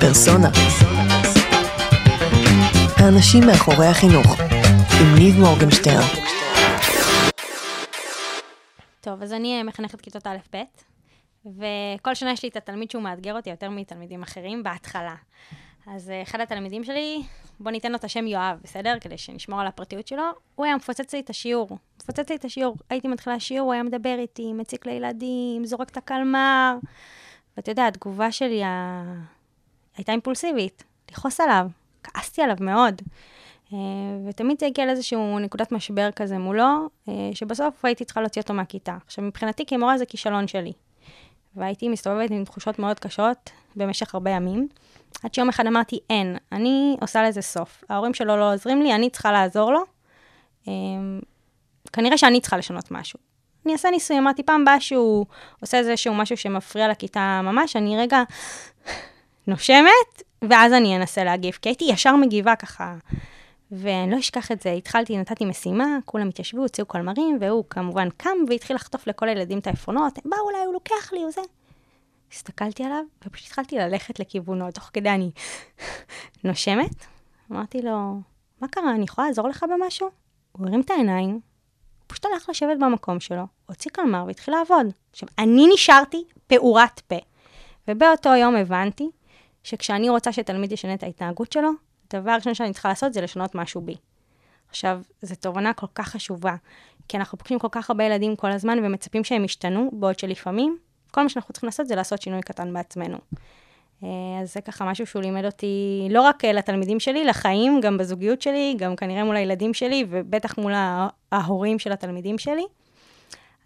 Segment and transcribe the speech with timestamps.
[0.00, 0.48] פרסונה.
[2.96, 4.26] האנשים מאחורי החינוך,
[5.00, 6.08] עם ניב מורגנשטרן.
[9.00, 10.58] טוב, אז אני אה, מחנכת כיתות א'-ב',
[11.46, 15.14] וכל שנה יש לי את התלמיד שהוא מאתגר אותי יותר מתלמידים אחרים, בהתחלה.
[15.86, 17.22] אז אה, אחד התלמידים שלי,
[17.60, 18.94] בוא ניתן לו את השם יואב, בסדר?
[19.00, 20.24] כדי שנשמור על הפרטיות שלו.
[20.54, 21.78] הוא היה מפוצץ לי את השיעור.
[22.02, 22.76] מפוצץ לי את השיעור.
[22.90, 26.76] הייתי מתחילה שיעור, הוא היה מדבר איתי, מציק לילדים, זורק את הקלמר.
[27.56, 28.62] ואתה יודע, התגובה שלי.
[30.00, 31.66] הייתה אימפולסיבית, לכעוס עליו.
[32.02, 33.02] כעסתי עליו מאוד.
[33.72, 33.78] אה,
[34.28, 38.96] ותמיד זה הגיע לאיזשהו נקודת משבר כזה מולו, אה, שבסוף הייתי צריכה להוציא אותו מהכיתה.
[39.06, 40.72] עכשיו, מבחינתי כמורה זה כישלון שלי.
[41.56, 44.68] והייתי מסתובבת עם תחושות מאוד קשות במשך הרבה ימים,
[45.24, 47.84] עד שיום אחד אמרתי, אין, אני עושה לזה סוף.
[47.88, 49.80] ההורים שלו לא עוזרים לי, אני צריכה לעזור לו.
[50.68, 50.72] אה,
[51.92, 53.18] כנראה שאני צריכה לשנות משהו.
[53.64, 55.26] אני אעשה ניסוי, אמרתי, פעם באה שהוא
[55.62, 58.22] עושה איזשהו משהו שמפריע לכיתה ממש, אני רגע
[59.50, 62.94] נושמת, ואז אני אנסה להגיב, כי הייתי ישר מגיבה ככה.
[63.72, 68.38] ואני לא אשכח את זה, התחלתי, נתתי משימה, כולם התיישבו, הוציאו קלמרים, והוא כמובן קם
[68.48, 71.40] והתחיל לחטוף לכל הילדים את העפרונות, הם באו אליי, הוא לוקח לי, וזה.
[72.32, 75.30] הסתכלתי עליו, ופשוט התחלתי ללכת לכיוונו, תוך כדי אני
[76.44, 77.04] נושמת.
[77.52, 78.20] אמרתי לו,
[78.60, 80.08] מה קרה, אני יכולה לעזור לך במשהו?
[80.52, 81.40] הוא הרים את העיניים,
[82.06, 84.86] פשוט הלך לשבת במקום שלו, הוציא קלמר והתחיל לעבוד.
[85.12, 87.16] עכשיו, אני נשארתי פעורת פה.
[87.88, 89.10] ובאותו יום הבנתי
[89.64, 91.70] שכשאני רוצה שתלמיד ישנה את ההתנהגות שלו,
[92.10, 93.94] הדבר הראשון שאני צריכה לעשות זה לשנות משהו בי.
[94.68, 96.54] עכשיו, זו תובנה כל כך חשובה,
[97.08, 100.78] כי אנחנו פוגשים כל כך הרבה ילדים כל הזמן ומצפים שהם ישתנו, בעוד שלפעמים,
[101.10, 103.18] כל מה שאנחנו צריכים לעשות זה לעשות שינוי קטן בעצמנו.
[104.04, 104.08] אה,
[104.42, 108.42] אז זה ככה משהו שהוא לימד אותי, לא רק אה, לתלמידים שלי, לחיים, גם בזוגיות
[108.42, 110.72] שלי, גם כנראה מול הילדים שלי, ובטח מול
[111.32, 112.64] ההורים של התלמידים שלי.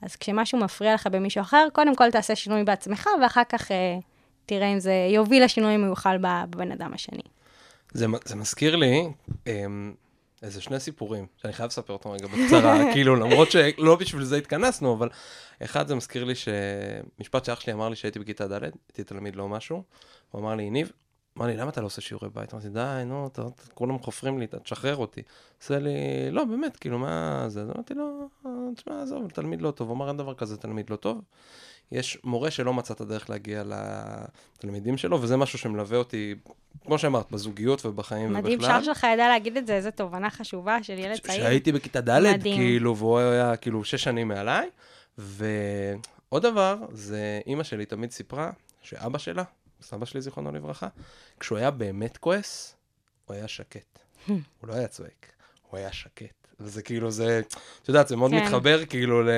[0.03, 3.99] אז כשמשהו מפריע לך במישהו אחר, קודם כל תעשה שינוי בעצמך, ואחר כך אה,
[4.47, 7.23] תראה אם זה יוביל לשינוי מיוחל בבן אדם השני.
[7.93, 9.09] זה, זה מזכיר לי
[9.47, 9.95] אמ,
[10.43, 14.95] איזה שני סיפורים, שאני חייב לספר אותם רגע בקצרה, כאילו, למרות שלא בשביל זה התכנסנו,
[14.95, 15.09] אבל
[15.63, 19.49] אחד זה מזכיר לי שמשפט שאח שלי אמר לי שהייתי בכיתה ד', הייתי תלמיד לא
[19.49, 19.83] משהו,
[20.31, 20.93] הוא אמר לי, ניב,
[21.39, 22.55] אמר לי, למה אתה לא עושה שיעורי בית?
[22.55, 23.43] אמרתי, די, נו, אתה,
[23.75, 25.23] כולם חופרים לי, תשחרר אותי.
[25.63, 25.91] עושה לי,
[26.31, 27.63] לא, באמת, כאילו, מה זה?
[27.63, 28.29] אמרתי לו,
[28.77, 29.89] תשמע, עזוב, תלמיד לא טוב.
[29.89, 31.21] הוא אמר, אין דבר כזה תלמיד לא טוב.
[31.93, 36.35] יש מורה שלא מצא את הדרך להגיע לתלמידים שלו, וזה משהו שמלווה אותי,
[36.85, 38.69] כמו שאמרת, בזוגיות ובחיים מדהים, ובכלל.
[38.71, 41.43] מדהים, שר שלך ידע להגיד את זה, איזו תובנה חשובה של ילד צעיר.
[41.43, 44.69] שהייתי בכיתה ד', כאילו, והוא היה כאילו שש שנים מעליי.
[45.19, 48.51] ועוד דבר, זה אימא שלי תמיד סיפרה
[48.83, 49.43] שאבא שלה,
[49.83, 50.89] סבא שלי, זיכרונו לברכה,
[51.41, 52.77] כשהוא היה באמת כועס,
[53.25, 53.99] הוא היה שקט.
[54.27, 55.33] הוא לא היה צועק,
[55.71, 56.44] הוא היה שקט.
[56.65, 57.41] וזה כאילו, זה,
[57.83, 58.45] את יודעת, זה מאוד כן.
[58.45, 59.29] מתחבר כאילו ל...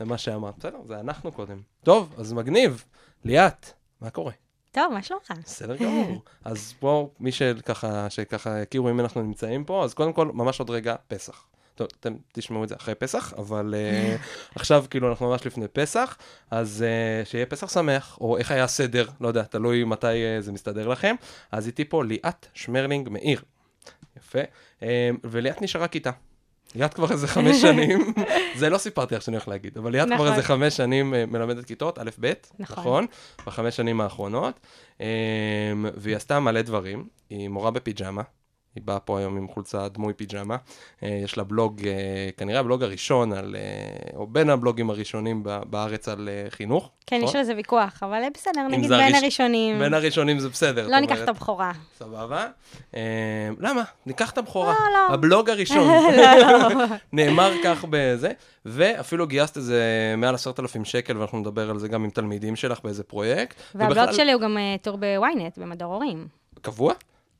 [0.00, 0.58] למה שאמרת.
[0.58, 1.60] בסדר, זה אנחנו קודם.
[1.84, 2.84] טוב, אז מגניב.
[3.24, 3.66] ליאת,
[4.00, 4.32] מה קורה?
[4.72, 5.32] טוב, מה שלומך?
[5.44, 6.22] בסדר גמור.
[6.44, 10.70] אז פה, מי שככה, שככה יכירו אם אנחנו נמצאים פה, אז קודם כל, ממש עוד
[10.70, 11.46] רגע, פסח.
[11.74, 14.20] טוב, אתם תשמעו את זה אחרי פסח, אבל uh,
[14.60, 16.16] עכשיו כאילו אנחנו ממש לפני פסח,
[16.50, 20.52] אז uh, שיהיה פסח שמח, או איך היה הסדר, לא יודע, תלוי מתי uh, זה
[20.52, 21.14] מסתדר לכם.
[21.52, 23.42] אז איתי פה ליאת שמרלינג מאיר.
[24.40, 24.50] יפה.
[24.80, 24.84] Uh,
[25.24, 26.10] וליאת נשארה כיתה.
[26.74, 28.12] ליאת כבר איזה חמש שנים,
[28.56, 30.56] זה לא סיפרתי איך שאני הולך להגיד, אבל ליאת כבר איזה נכון.
[30.56, 33.06] חמש שנים מלמדת כיתות, א', ב', נכון, נכון
[33.46, 34.60] בחמש שנים האחרונות,
[35.96, 38.22] והיא עשתה מלא דברים, היא מורה בפיג'מה,
[38.76, 40.56] היא באה פה היום עם חולצה דמוי פיג'מה.
[41.02, 46.08] אה, יש לה בלוג, אה, כנראה הבלוג הראשון, על, אה, או בין הבלוגים הראשונים בארץ
[46.08, 46.90] על חינוך.
[47.06, 47.28] כן, נכון?
[47.28, 49.22] יש על זה ויכוח, אבל בסדר, נגיד בין הראש...
[49.22, 49.78] הראשונים.
[49.78, 50.88] בין הראשונים זה בסדר.
[50.88, 51.72] לא ניקח את הבכורה.
[51.98, 52.46] סבבה.
[53.60, 53.82] למה?
[54.06, 54.74] ניקח את הבכורה.
[54.74, 55.14] לא, לא.
[55.14, 55.88] הבלוג הראשון.
[56.16, 56.36] לא,
[56.68, 56.86] לא.
[57.12, 58.30] נאמר כך בזה,
[58.64, 62.80] ואפילו גייסת איזה מעל עשרת אלפים שקל, ואנחנו נדבר על זה גם עם תלמידים שלך
[62.84, 63.56] באיזה פרויקט.
[63.74, 64.14] והבלוג ובכלל...
[64.14, 66.28] שלי הוא גם טור בוויינט, במדור הורים.
[66.62, 66.94] קבוע?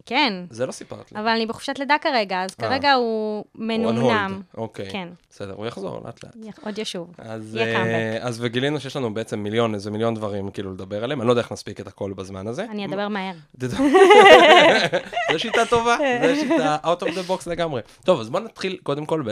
[0.07, 0.33] כן.
[0.51, 1.21] זה לא סיפרת לי.
[1.21, 2.69] אבל אני בחופשת לידה כרגע, אז 아, אה.
[2.69, 4.43] כרגע הוא מנומנם.
[4.57, 4.91] אוקיי.
[4.91, 5.09] כן.
[5.31, 6.59] בסדר, הוא יחזור לאט לאט.
[6.65, 7.15] עוד ישוב.
[7.19, 8.21] אז, יהיה קאמבק.
[8.21, 11.43] אז וגילינו שיש לנו בעצם מיליון, איזה מיליון דברים כאילו לדבר עליהם, אני לא יודע
[11.43, 12.67] איך נספיק את הכל בזמן הזה.
[12.71, 13.35] אני אדבר מהר.
[15.33, 17.81] זו שיטה טובה, זו שיטה out of the box לגמרי.
[18.05, 19.23] טוב, אז בוא נתחיל קודם כל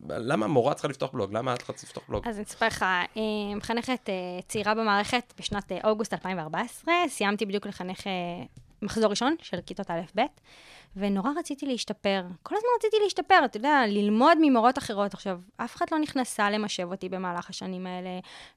[0.00, 1.32] בלמה מורה צריכה לפתוח בלוג?
[1.32, 2.28] למה את צריכה לפתוח בלוג?
[2.28, 4.14] אז אני אספר לך, אה, מחנכת אה,
[4.48, 8.06] צעירה במערכת בשנת אוגוסט 2014, סיימתי בדיוק לחנך
[8.82, 10.20] מחזור ראשון של כיתות א'-ב',
[10.96, 12.22] ונורא רציתי להשתפר.
[12.42, 15.14] כל הזמן רציתי להשתפר, אתה יודע, ללמוד ממורות אחרות.
[15.14, 18.10] עכשיו, אף אחד לא נכנסה למשב אותי במהלך השנים האלה,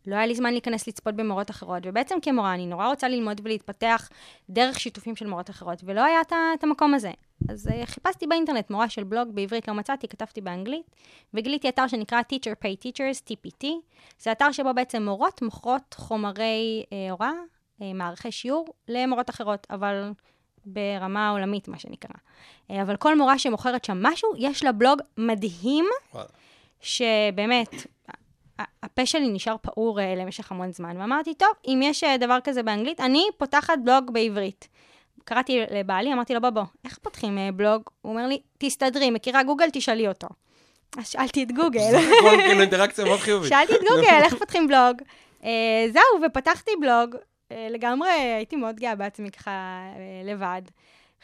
[0.07, 4.09] לא היה לי זמן להיכנס לצפות במורות אחרות, ובעצם כמורה, אני נורא רוצה ללמוד ולהתפתח
[4.49, 6.21] דרך שיתופים של מורות אחרות, ולא היה
[6.53, 7.11] את המקום הזה.
[7.49, 10.95] אז uh, חיפשתי באינטרנט מורה של בלוג, בעברית לא מצאתי, כתבתי באנגלית,
[11.33, 13.67] וגיליתי אתר שנקרא Teacher Pay Teachers, TPT.
[14.19, 20.11] זה אתר שבו בעצם מורות מוכרות חומרי uh, הוראה אה, מערכי שיעור למורות אחרות, אבל
[20.65, 22.15] ברמה עולמית, מה שנקרא.
[22.71, 26.27] אה, אבל כל מורה שמוכרת שם משהו, יש לה בלוג מדהים, וואלה.
[26.81, 27.69] שבאמת,
[28.83, 30.97] הפה שלי נשאר פעור אה, למשך המון זמן.
[30.97, 34.67] ואמרתי, טוב, אם יש אה, דבר כזה באנגלית, אני פותחת בלוג בעברית.
[35.23, 37.81] קראתי לבעלי, אמרתי לו, בוא, בוא, איך פותחים אה, בלוג?
[38.01, 40.27] הוא אומר לי, תסתדרי, מכירה גוגל, תשאלי אותו.
[40.97, 41.95] אז שאלתי את גוגל.
[42.19, 43.49] הכל כאילו אינטראקציה מאוד חיובית.
[43.49, 45.01] שאלתי את גוגל, איך פותחים בלוג?
[45.43, 47.15] אה, זהו, ופתחתי בלוג.
[47.51, 50.61] אה, לגמרי, הייתי מאוד גאה בעצמי ככה אה, לבד.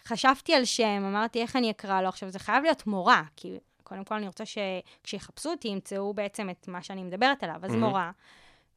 [0.04, 2.10] חשבתי על שם, אמרתי איך אני אקרא לו.
[2.10, 6.68] עכשיו, זה חייב להיות מורה, כי קודם כל אני רוצה שכשיחפשו אותי, ימצאו בעצם את
[6.68, 7.84] מה שאני מדברת עליו, אז מהמם.
[7.84, 8.12] מורה.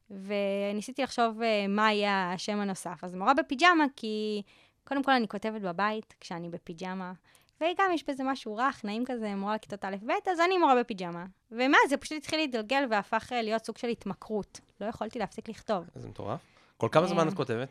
[0.09, 3.03] וניסיתי לחשוב אה, מה יהיה השם הנוסף.
[3.03, 4.41] אז מורה בפיג'מה, כי
[4.83, 7.13] קודם כל אני כותבת בבית כשאני בפיג'מה.
[7.61, 11.25] וגם יש בזה משהו רך, נעים כזה, מורה לכיתות א'-ב', אז אני מורה בפיג'מה.
[11.51, 14.59] ומה, זה פשוט התחיל להתגלגל והפך להיות סוג של התמכרות.
[14.81, 15.85] לא יכולתי להפסיק לכתוב.
[15.95, 16.58] איזה מטורף.
[16.79, 17.69] כל כמה זמן אה, את כותבת?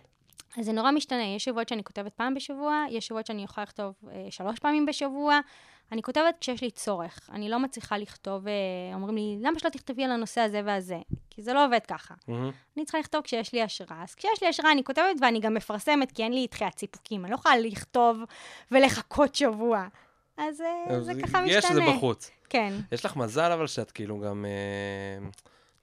[0.58, 3.94] אז זה נורא משתנה, יש שבועות שאני כותבת פעם בשבוע, יש שבועות שאני יכולה לכתוב
[4.10, 5.40] אה, שלוש פעמים בשבוע.
[5.92, 7.30] אני כותבת כשיש לי צורך.
[7.32, 8.52] אני לא מצליחה לכתוב, אה,
[8.94, 10.98] אומרים לי, למה שלא תכתבי על הנושא הזה והזה?
[11.30, 12.14] כי זה לא עובד ככה.
[12.28, 12.50] מהמם.
[12.76, 14.02] אני צריכה לכתוב כשיש לי השראה.
[14.02, 17.24] אז כשיש לי השראה אני כותבת ואני גם מפרסמת, כי אין לי דחיית סיפוקים.
[17.24, 18.18] אני לא יכולה לכתוב
[18.70, 19.86] ולחכות שבוע.
[20.36, 21.58] אז אה, אז זה ככה משתנה.
[21.58, 22.30] יש את זה בחוץ.
[22.48, 22.72] כן.
[22.92, 24.44] יש לך מזל אבל שאת כאילו גם...
[24.44, 25.28] אה,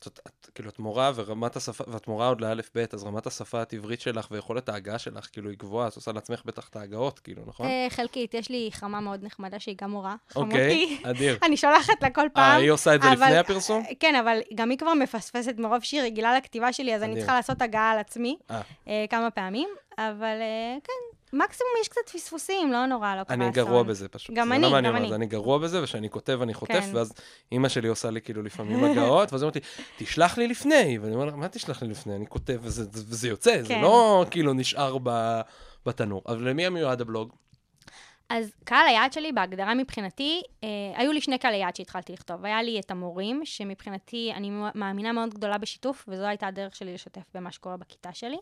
[0.08, 3.64] את, את, כאילו את מורה ורמת השפה, ואת מורה עוד לאלף בית, אז רמת השפה
[3.72, 7.44] העברית שלך ויכולת ההגעה שלך כאילו היא גבוהה, את עושה לעצמך בטח את ההגעות, כאילו,
[7.48, 7.68] נכון?
[7.68, 10.16] אה, חלקית, יש לי חמה מאוד נחמדה שהיא גם מורה.
[10.30, 10.52] חמותי.
[10.52, 11.38] אוקיי, אדיר.
[11.46, 12.62] אני שולחת לה כל אה, פעם.
[12.62, 13.84] היא עושה את זה לפני הפרסום?
[14.00, 17.16] כן, אבל גם היא כבר מפספסת מרוב שהיא רגילה לכתיבה שלי, אז אני.
[17.16, 18.62] צריכה לעשות הגעה על עצמי אה.
[18.88, 19.70] אה, כמה פעמים.
[19.98, 23.54] אבל אה, כן, מקסימום יש קצת פספוסים, לא נורא, לא קרה אני אסון.
[23.54, 24.36] גרוע בזה פשוט.
[24.36, 25.16] גם אני, לא גם אני.
[25.16, 26.96] אני גרוע בזה, וכשאני כותב, אני חוטף, כן.
[26.96, 27.14] ואז
[27.52, 29.62] אימא שלי עושה לי כאילו לפעמים הגאות, ואז היא אומרת לי,
[29.98, 32.16] תשלח לי לפני, ואני אומר לה, מה תשלח לי לפני?
[32.16, 33.82] אני כותב וזה, יוצא, זה כן.
[33.82, 34.98] לא כאילו נשאר
[35.86, 36.22] בתנור.
[36.28, 37.34] אבל למי המיועד הבלוג?
[38.30, 42.46] אז קהל היעד שלי, בהגדרה מבחינתי, אה, היו לי שני קהלי יעד שהתחלתי לכתוב.
[42.46, 47.22] היה לי את המורים, שמבחינתי, אני מאמינה מאוד גדולה בשיתוף, וזו הייתה הדרך שלי לשתף
[47.34, 48.38] במה שקורה בכיתה שלי.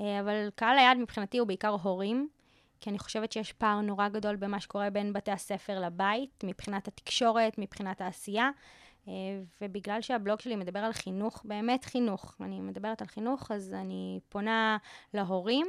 [0.00, 2.28] אה, אבל קהל היעד מבחינתי הוא בעיקר הורים,
[2.80, 7.58] כי אני חושבת שיש פער נורא גדול במה שקורה בין בתי הספר לבית, מבחינת התקשורת,
[7.58, 8.50] מבחינת העשייה.
[9.08, 9.12] אה,
[9.60, 14.76] ובגלל שהבלוג שלי מדבר על חינוך, באמת חינוך, אני מדברת על חינוך, אז אני פונה
[15.14, 15.66] להורים,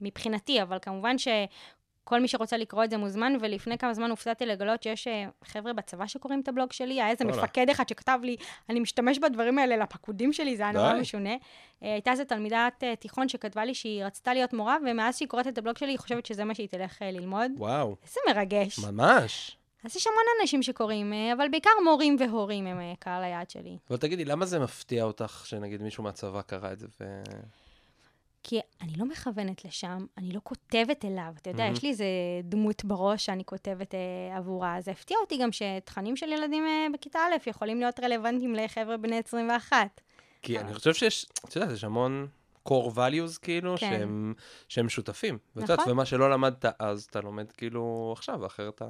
[0.00, 1.18] מבחינתי, אבל כמובן
[2.06, 5.72] שכל מי שרוצה לקרוא את זה מוזמן, ולפני כמה זמן הופתעתי לגלות שיש אה, חבר'ה
[5.72, 7.24] בצבא שקוראים את הבלוג שלי, היה איזה.
[7.24, 8.36] מפקד אחד שכתב לי,
[8.70, 10.94] אני משתמש בדברים האלה לפקודים שלי, זה היה נורא.
[11.00, 11.34] משונה.
[11.82, 15.46] אה, הייתה איזו תלמידת אה, תיכון שכתבה לי שהיא רצתה להיות מורה, ומאז שהיא קוראת
[15.46, 17.50] את הבלוג שלי, היא חושבת שזה מה שהיא תלך ללמוד.
[17.56, 18.78] וואו, איזה מרגש.
[18.78, 19.56] ממש.
[19.84, 23.78] אז יש המון אנשים שקוראים, אבל בעיקר מורים והורים הם קהל היעד שלי.
[23.90, 27.22] אבל תגידי, למה זה מפתיע אותך שנגיד מישהו מהצבא קרא את זה ו...
[28.48, 31.32] כי אני לא מכוונת לשם, אני לא כותבת אליו.
[31.42, 31.76] אתה יודע, מהמם.
[31.76, 32.04] יש לי איזה
[32.44, 34.76] דמות בראש שאני כותבת אה, עבורה.
[34.80, 39.18] זה הפתיע אותי גם שתכנים של ילדים אה, בכיתה א' יכולים להיות רלוונטיים לחבר'ה בני
[39.18, 40.00] 21.
[40.42, 42.26] כי אני חושב שיש, את יודעת, יש המון
[42.68, 43.90] core values כאילו, כן.
[43.90, 44.34] שהם,
[44.68, 45.38] שהם שותפים.
[45.56, 45.92] ואת נכון.
[45.92, 48.84] ומה שלא למדת אז, אתה לומד כאילו עכשיו, ואחרת אתה...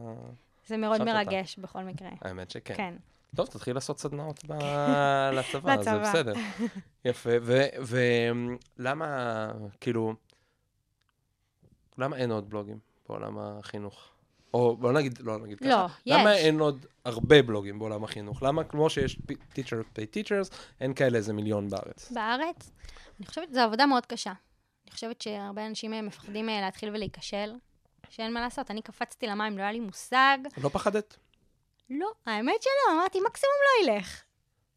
[0.67, 1.25] זה מאוד שאלת אותה.
[1.25, 2.11] מרגש בכל מקרה.
[2.21, 2.75] האמת שכן.
[2.77, 2.95] כן.
[3.37, 4.53] טוב, תתחיל לעשות סדנאות ב...
[5.39, 5.99] לצבא, זה.
[5.99, 6.33] בסדר.
[7.05, 7.31] יפה,
[7.87, 9.49] ולמה,
[9.81, 10.15] כאילו,
[11.99, 14.09] למה אין עוד בלוגים בעולם החינוך?
[14.55, 15.69] או בוא נגיד, לא נגיד ככה.
[15.69, 16.45] לא, למה יש.
[16.45, 18.43] אין עוד הרבה בלוגים בעולם החינוך?
[18.43, 22.13] למה כמו שיש teachers pay teachers, אין כאלה איזה מיליון בארץ?
[22.13, 22.71] בארץ,
[23.19, 24.33] אני חושבת שזו עבודה מאוד קשה.
[24.85, 27.55] אני חושבת שהרבה אנשים אה, מפחדים אה, להתחיל ולהיכשל,
[28.11, 28.71] שאין מה לעשות.
[28.71, 30.39] אני קפצתי למים, לא היה לי מושג.
[30.63, 31.17] לא פחדת?
[31.91, 34.23] לא, האמת שלא, אמרתי, מקסימום לא ילך.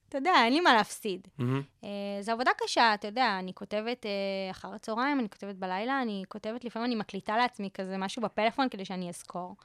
[0.10, 1.28] אתה יודע, אין לי מה להפסיד.
[1.38, 1.62] מהמם.
[1.84, 1.90] אה,
[2.22, 6.64] זו עבודה קשה, אתה יודע, אני כותבת אה, אחר הצהריים, אני כותבת בלילה, אני כותבת,
[6.64, 9.56] לפעמים אני מקליטה לעצמי כזה משהו בפלאפון כדי שאני אזכור.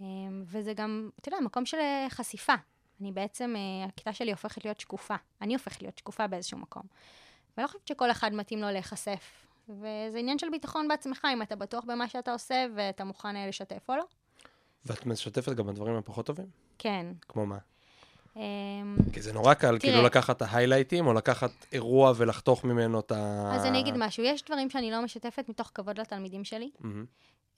[0.00, 0.06] אה,
[0.44, 2.54] וזה גם, אתה יודע, מקום של חשיפה.
[3.00, 5.14] אני בעצם, אה, הכיתה שלי הופכת להיות שקופה.
[5.42, 6.82] אני הופכת להיות שקופה באיזשהו מקום.
[7.56, 9.46] ואני לא חושבת שכל אחד מתאים לו להיחשף.
[9.68, 13.96] וזה עניין של ביטחון בעצמך, אם אתה בטוח במה שאתה עושה ואתה מוכן לשתף או
[13.96, 14.04] לא.
[14.86, 16.69] ואת משתפת גם בדברים הפחות טובים?
[16.82, 17.06] כן.
[17.28, 17.58] כמו מה?
[18.36, 18.42] אה,
[19.12, 20.06] כי זה נורא קל, כאילו תראה.
[20.06, 23.50] לקחת את ההיילייטים, או לקחת אירוע ולחתוך ממנו את ה...
[23.54, 26.70] אז אני אגיד משהו, יש דברים שאני לא משתפת מתוך כבוד לתלמידים שלי.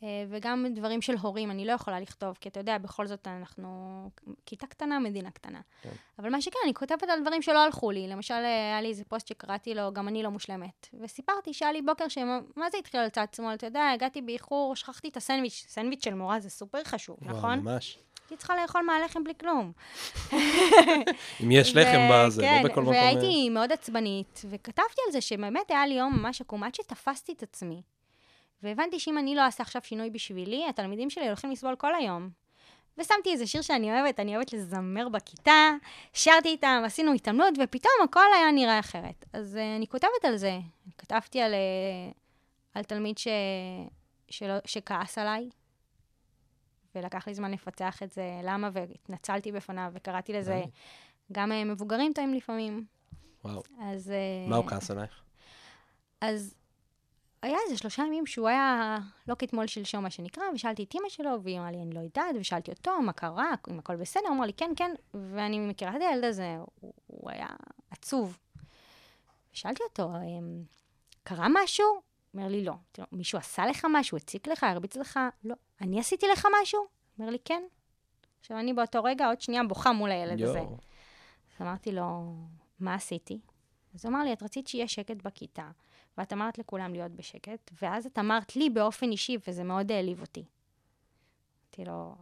[0.02, 4.10] אה, וגם דברים של הורים, אני לא יכולה לכתוב, כי אתה יודע, בכל זאת אנחנו
[4.46, 5.60] כיתה קטנה, מדינה קטנה.
[5.82, 5.90] כן.
[6.18, 8.08] אבל מה שכן, אני כותבת על דברים שלא הלכו לי.
[8.08, 10.88] למשל, אה, היה לי איזה פוסט שקראתי לו, גם אני לא מושלמת.
[11.00, 13.54] וסיפרתי שהיה לי בוקר שמה זה התחיל על צד שמאל?
[13.54, 15.66] אתה יודע, הגעתי באיחור, שכחתי את הסנדוויץ'.
[15.68, 17.58] סנדוויץ' של מורה זה סופר חשוב, וואו, נכון?
[17.58, 17.98] ממש.
[18.32, 19.72] הייתי צריכה לאכול מהלחם בלי כלום.
[21.42, 22.94] אם יש לחם בזה, כן, לא בכל מקום.
[22.94, 27.42] והייתי מאוד עצבנית, וכתבתי על זה שבאמת היה לי יום ממש עקום, עד שתפסתי את
[27.42, 27.82] עצמי.
[28.62, 32.30] והבנתי שאם אני לא אעשה עכשיו שינוי בשבילי, התלמידים שלי הולכים לסבול כל היום.
[32.98, 35.70] ושמתי איזה שיר שאני אוהבת, אני אוהבת לזמר בכיתה,
[36.12, 39.24] שרתי איתם, עשינו התעמלות, ופתאום הכל היה נראה אחרת.
[39.32, 40.58] אז uh, אני כותבת על זה.
[40.98, 42.14] כתבתי על, uh,
[42.74, 43.28] על תלמיד ש...
[44.30, 45.48] שלא, שכעס עליי,
[46.94, 50.62] ולקח לי זמן לפצח את זה, למה, והתנצלתי בפניו, וקראתי לזה.
[51.32, 52.84] גם uh, מבוגרים טועים לפעמים.
[53.44, 54.08] וואו, אז...
[54.46, 55.22] uh, מה הוא כעס עלייך?
[56.20, 56.54] אז
[57.42, 61.42] היה איזה שלושה ימים שהוא היה לא כתמול שלשום, מה שנקרא, ושאלתי את אימא שלו,
[61.42, 64.46] והיא אמרה לי, אני לא יודעת, ושאלתי אותו, מה קרה, אם הכל בסדר, הוא אמר
[64.46, 67.46] לי, כן, כן, ואני מכירה את הילד הזה, הוא, הוא היה
[67.90, 68.38] עצוב.
[69.54, 70.64] ושאלתי אותו, "אמ,
[71.24, 71.86] קרה משהו?
[72.34, 72.74] אומר לי, לא.
[73.12, 75.20] מישהו עשה לך משהו, הציק לך, הרביץ לך?
[75.44, 75.54] לא.
[75.82, 76.80] אני עשיתי לך משהו?
[77.18, 77.62] אומר לי, כן.
[78.40, 80.58] עכשיו, אני באותו רגע, עוד שנייה בוכה מול הילד הזה.
[80.58, 80.76] יואו.
[81.54, 82.34] אז אמרתי לו,
[82.80, 83.40] מה עשיתי?
[83.94, 85.70] אז הוא אמר לי, את רצית שיהיה שקט בכיתה,
[86.18, 90.44] ואת אמרת לכולם להיות בשקט, ואז את אמרת לי באופן אישי, וזה מאוד העליב אותי.
[91.64, 92.14] אמרתי לו,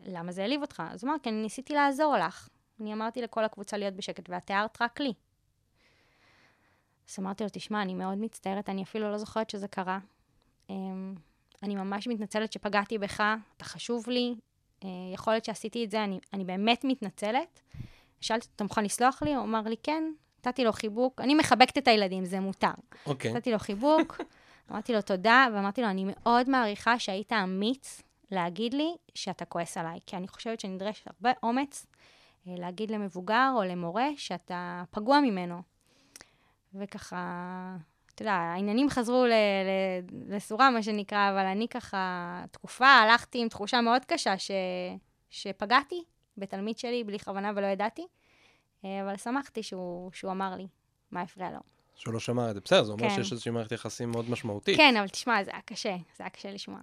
[0.00, 0.82] למה זה העליב אותך?
[0.90, 2.48] אז הוא אמר, כי אני ניסיתי לעזור לך.
[2.80, 5.12] אני אמרתי לכל הקבוצה להיות בשקט, ואת הערת רק לי.
[7.08, 9.98] אז אמרתי לו, תשמע, אני מאוד מצטערת, אני אפילו לא זוכרת שזה קרה.
[11.62, 13.24] אני ממש מתנצלת שפגעתי בך,
[13.56, 14.34] אתה חשוב לי,
[14.84, 17.60] אה, יכול להיות שעשיתי את זה, אני, אני באמת מתנצלת.
[18.20, 19.34] שאלתי אותו, אתה מוכן לסלוח לי?
[19.34, 20.12] הוא אמר לי, כן.
[20.38, 21.20] נתתי לו חיבוק.
[21.20, 22.70] אני מחבקת את הילדים, זה מותר.
[23.06, 23.32] אוקיי.
[23.32, 24.20] נתתי לו חיבוק,
[24.70, 29.98] אמרתי לו תודה, ואמרתי לו, אני מאוד מעריכה שהיית אמיץ להגיד לי שאתה כועס עליי,
[30.06, 31.86] כי אני חושבת שנדרש הרבה אומץ
[32.46, 35.62] אה, להגיד למבוגר או למורה שאתה פגוע ממנו.
[36.74, 37.76] וככה,
[38.14, 43.48] אתה יודע, העניינים חזרו ל- ל- לסורה, מה שנקרא, אבל אני ככה, תקופה, הלכתי עם
[43.48, 44.50] תחושה מאוד קשה ש...
[45.30, 46.04] שפגעתי
[46.36, 48.06] בתלמיד שלי בלי כוונה ולא ידעתי,
[48.84, 50.66] אה, אבל שמחתי שהוא, שהוא אמר לי
[51.10, 51.58] מה הפריע לו.
[51.94, 52.60] שהוא לא שמע את זה.
[52.60, 53.14] בסדר, זה אומר כן.
[53.14, 54.76] שיש איזושהי מערכת יחסים מאוד משמעותית.
[54.76, 56.78] כן, אבל תשמע, זה היה קשה, זה היה קשה לשמוע.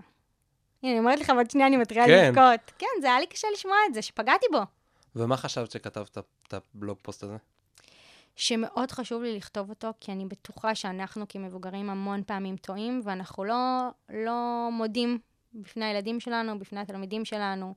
[0.83, 2.27] הנה, אני אומרת לך, עוד שנייה אני מתחילה כן.
[2.29, 2.71] לבכות.
[2.77, 4.59] כן, זה היה לי קשה לשמוע את זה, שפגעתי בו.
[5.15, 6.17] ומה חשבת שכתבת
[6.47, 7.37] את הבלוג פוסט הזה?
[8.37, 13.87] שמאוד חשוב לי לכתוב אותו, כי אני בטוחה שאנחנו כמבוגרים המון פעמים טועים, ואנחנו לא,
[14.09, 15.19] לא מודים
[15.53, 17.75] בפני הילדים שלנו, בפני התלמידים שלנו,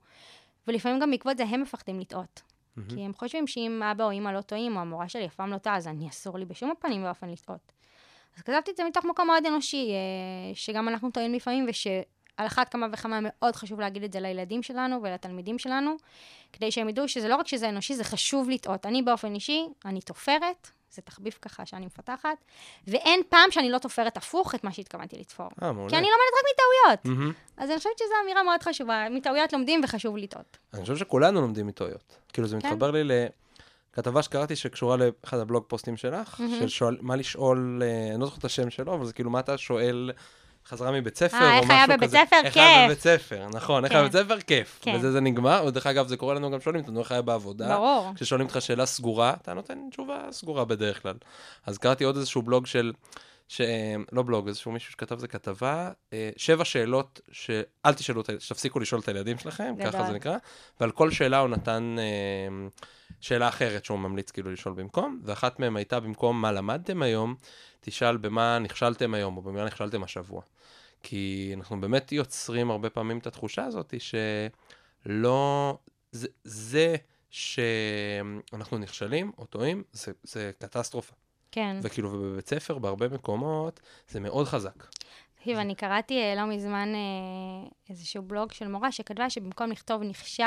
[0.67, 2.41] ולפעמים גם בעקבות זה הם מפחדים לטעות.
[2.89, 5.57] כי הם חושבים שאם אבא או אמא לא טועים, או המורה שלי אף פעם לא
[5.57, 7.71] טעה, אז אני אסור לי בשום הפנים ואופן לטעות.
[8.37, 11.65] אז כתבתי את זה מתוך מקום מאוד אנושי, אה, שגם אנחנו טועים לפעמים,
[12.35, 15.95] ושעל אחת כמה וכמה מאוד חשוב להגיד את זה לילדים שלנו ולתלמידים שלנו,
[16.53, 18.85] כדי שהם ידעו שזה לא רק שזה אנושי, זה חשוב לטעות.
[18.85, 22.37] אני באופן אישי, אני תופרת, זה תחביב ככה שאני מפתחת,
[22.87, 25.47] ואין פעם שאני לא תופרת הפוך את מה שהתכוונתי לתפור.
[25.63, 25.89] אה, מעולה.
[25.89, 27.19] כי אני לומדת רק מטעויות.
[27.19, 27.33] מהמם.
[27.57, 29.07] אז אני חושבת שזו אמירה מאוד חשובה.
[29.11, 30.57] מטעויות לומדים וחשוב לטעות.
[30.73, 32.17] אני חושב שכולנו לומדים מטעויות.
[32.33, 32.67] כאילו, זה כן.
[32.67, 33.03] מתחבר לי
[33.93, 38.37] לכתבה שקראתי שקשורה לאחד הבלוג פוסטים שלך, של שואל, מה לשאול, אה, אני לא זוכר
[38.37, 40.11] את השם שלו, אבל זה כאילו, מה אתה שואל
[40.67, 42.17] חזרה מבית ספר, אה, או איך היה משהו בבית כזה.
[42.25, 42.35] ספר?
[42.43, 42.85] איך היה כיף.
[42.85, 43.99] בבית ספר, נכון, איך כן.
[43.99, 44.39] היה בבית ספר?
[44.39, 44.79] כיף.
[44.81, 44.95] כן.
[44.95, 47.67] וזה זה נגמר, ודרך אגב, זה קורה לנו גם שואלים אותנו איך היה בעבודה.
[47.67, 48.11] ברור.
[48.15, 51.15] כששואלים אותך שאלה סגורה, אתה נותן תשובה סגורה בדרך כלל.
[51.65, 52.93] אז קראתי עוד איזשהו בלוג של,
[53.47, 53.61] ש...
[54.11, 59.07] לא בלוג, איזשהו מישהו שכתב איזה כתבה, אה, שבע שאלות שאל תשאלו, שתפסיקו לשאול את
[59.07, 60.05] הילדים שלכם, ככה גדול.
[60.05, 60.37] זה נקרא,
[60.79, 62.67] ועל כל שאלה הוא נתן אה,
[63.21, 67.35] שאלה אחרת שהוא ממליץ כאילו לשאול במקום, ואחת מהן הייתה במקום מה למדתם היום,
[67.81, 70.41] תשאל במה נכשלתם היום, או במה נכשלתם השבוע.
[71.03, 75.77] כי אנחנו באמת יוצרים הרבה פעמים את התחושה הזאת שלא,
[76.11, 76.95] זה, זה
[77.29, 81.13] שאנחנו נכשלים או טועים, זה, זה קטסטרופה.
[81.51, 81.77] כן.
[81.81, 84.85] וכאילו, ובבית ספר, בהרבה מקומות, זה מאוד חזק.
[85.35, 90.43] תקשיב, אני קראתי אה, לא מזמן אה, איזשהו בלוג של מורה שכתבה שבמקום לכתוב נכשל,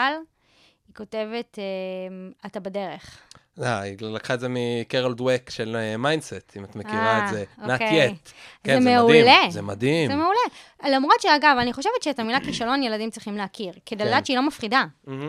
[0.86, 3.22] היא כותבת, אה, אתה בדרך.
[3.62, 7.44] אה, היא לקחה את זה מקרול דואק של mindset, אם את מכירה אה, את זה.
[7.58, 8.08] Not אוקיי.
[8.08, 8.30] yet.
[8.64, 9.40] כן, זה מעולה.
[9.50, 10.10] זה מדהים.
[10.10, 10.96] זה מעולה.
[10.96, 14.06] למרות שאגב, אני חושבת שאת המילה כישלון ילדים צריכים להכיר, כדי כן.
[14.06, 14.84] לדעת שהיא לא מפחידה.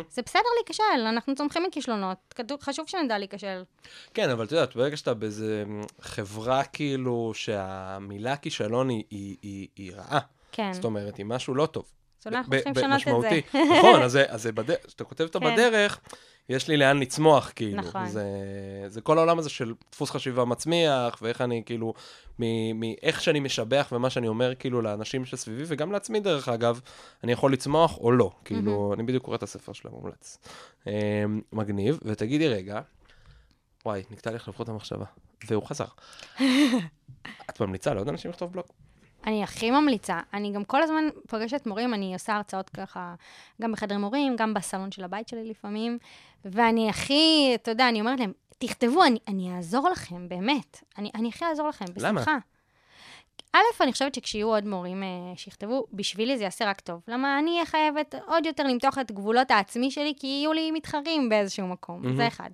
[0.10, 3.64] זה בסדר להיכשל, אנחנו צומחים מכישלונות, חשוב שנדע להיכשל.
[4.14, 5.64] כן, אבל את יודעת, ברגע שאתה באיזה
[6.02, 10.20] חברה כאילו שהמילה כישלון היא- רעה,
[10.52, 10.74] כן.
[10.74, 11.86] זאת אומרת, היא משהו לא טוב.
[12.26, 13.60] אז אנחנו צריכים לשנות את זה.
[13.80, 14.20] נכון, אז
[14.88, 15.54] כשאתה כותב אותה כן.
[15.54, 16.00] בדרך,
[16.50, 17.82] יש לי לאן לצמוח, כאילו.
[17.82, 18.08] נכון.
[18.08, 18.24] זה,
[18.88, 21.94] זה כל העולם הזה של דפוס חשיבה מצמיח, ואיך אני, כאילו,
[22.76, 26.80] מאיך שאני משבח ומה שאני אומר, כאילו, לאנשים שסביבי, וגם לעצמי, דרך אגב,
[27.24, 28.32] אני יכול לצמוח או לא.
[28.46, 30.38] כאילו, אני בדיוק קורא את הספר שלה, מומלץ.
[30.88, 31.24] אה,
[31.54, 32.82] מגניב, ותגידי רגע,
[33.86, 35.06] וואי, נקטע לי לך לפחות המחשבה,
[35.48, 35.86] והוא חזר.
[37.50, 38.66] את ממליצה לעוד אנשים לכתוב בלוג?
[39.26, 40.20] אני הכי ממליצה.
[40.34, 43.16] אני גם כל הזמן פוגשת מורים, אני עושה הרצאות ככה,
[43.62, 45.98] גם בחדר מורים, גם בסלון של הבית שלי לפעמים,
[46.46, 50.84] ואני הכי, אתה יודע, אני אומרת להם, תכתבו, אני, אני אעזור לכם, באמת.
[50.98, 52.32] אני, אני הכי אעזור לכם, בשמחה.
[52.32, 52.40] למה?
[53.56, 57.02] א', אני חושבת שכשיהיו עוד מורים אה, שיכתבו, בשבילי זה יעשה רק טוב.
[57.08, 61.30] למה אני אהיה חייבת עוד יותר למתוח את גבולות העצמי שלי, כי יהיו לי מתחרים
[61.30, 62.02] באיזשהו מקום.
[62.02, 62.16] מהמם.
[62.16, 62.50] זה אחד.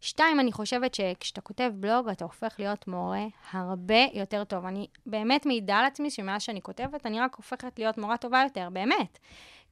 [0.00, 4.66] שתיים, אני חושבת שכשאתה כותב בלוג, אתה הופך להיות מורה הרבה יותר טוב.
[4.66, 8.68] אני באמת מעידה על עצמי שמאז שאני כותבת, אני רק הופכת להיות מורה טובה יותר,
[8.72, 9.18] באמת.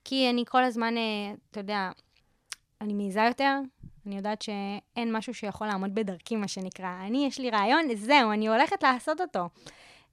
[0.05, 1.91] כי אני כל הזמן, אה, אתה יודע,
[2.81, 3.59] אני מעיזה יותר,
[4.07, 7.07] אני יודעת שאין משהו שיכול לעמוד בדרכי, מה שנקרא.
[7.07, 9.49] אני, יש לי רעיון, זהו, אני הולכת לעשות אותו.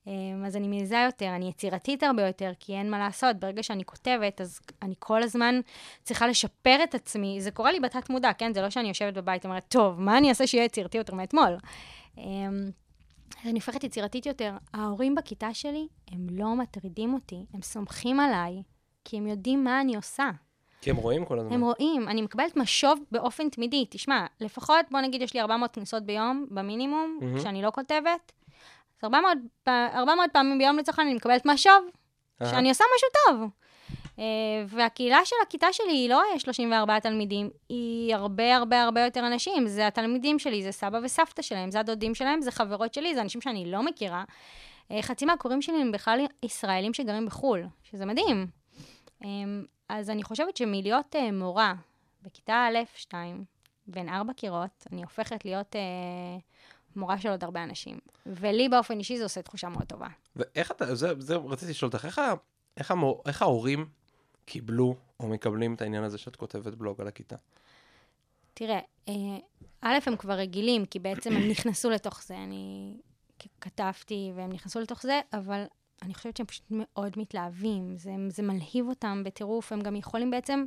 [0.07, 3.35] אמ, אז אני מעיזה יותר, אני יצירתית הרבה יותר, כי אין מה לעשות.
[3.39, 5.59] ברגע שאני כותבת, אז אני כל הזמן
[6.03, 7.41] צריכה לשפר את עצמי.
[7.41, 8.53] זה קורה לי בתת מודע, כן?
[8.53, 11.57] זה לא שאני יושבת בבית ואומרת, טוב, מה אני אעשה שיהיה יצירתי יותר מאתמול?
[12.17, 12.71] אמ,
[13.45, 14.53] אני הופכת יצירתית יותר.
[14.73, 18.63] ההורים בכיתה שלי, הם לא מטרידים אותי, הם סומכים עליי,
[19.05, 20.29] כי הם יודעים מה אני עושה.
[20.81, 21.53] כי הם רואים כל הזמן.
[21.53, 23.85] הם רואים, אני מקבלת משוב באופן תמידי.
[23.89, 27.39] תשמע, לפחות, בוא נגיד, יש לי 400 כניסות ביום, במינימום, מהמם.
[27.39, 28.31] כשאני לא כותבת.
[28.99, 31.89] אז 400, פ- 400 פעמים ביום לצורך העניין אני מקבלת משוב.
[32.49, 33.49] שאני עושה משהו טוב.
[34.15, 34.21] Uh,
[34.67, 39.67] והקהילה של הכיתה שלי היא לא 34 תלמידים, היא הרבה הרבה הרבה יותר אנשים.
[39.67, 43.41] זה התלמידים שלי, זה סבא וסבתא שלהם, זה הדודים שלהם, זה חברות שלי, זה אנשים
[43.41, 44.23] שאני לא מכירה.
[44.89, 48.47] Uh, חצי מהקוראים שלי הם בכלל ישראלים שגרים בחו"ל, שזה מדהים.
[49.23, 49.25] Um,
[49.89, 51.73] אז אני חושבת שמלהיות uh, מורה
[52.21, 53.43] בכיתה א', 2,
[53.87, 55.75] בין ארבע קירות, אני הופכת להיות
[56.95, 57.99] מורה של עוד הרבה אנשים.
[58.25, 60.07] ולי באופן אישי זה עושה תחושה מאוד טובה.
[60.35, 62.21] ואיך אתה, זה, זה רציתי לשאול אותך, איך,
[62.77, 63.85] איך, המור, איך ההורים
[64.45, 67.35] קיבלו או מקבלים את העניין הזה שאת כותבת בלוג על הכיתה?
[68.53, 68.79] תראה,
[69.09, 69.13] אה,
[69.81, 72.37] א', הם כבר רגילים, כי בעצם הם נכנסו לתוך זה.
[72.37, 72.93] אני
[73.61, 75.63] כתבתי והם נכנסו לתוך זה, אבל
[76.01, 77.97] אני חושבת שהם פשוט מאוד מתלהבים.
[77.97, 79.71] זה, זה מלהיב אותם בטירוף.
[79.71, 80.65] הם גם יכולים בעצם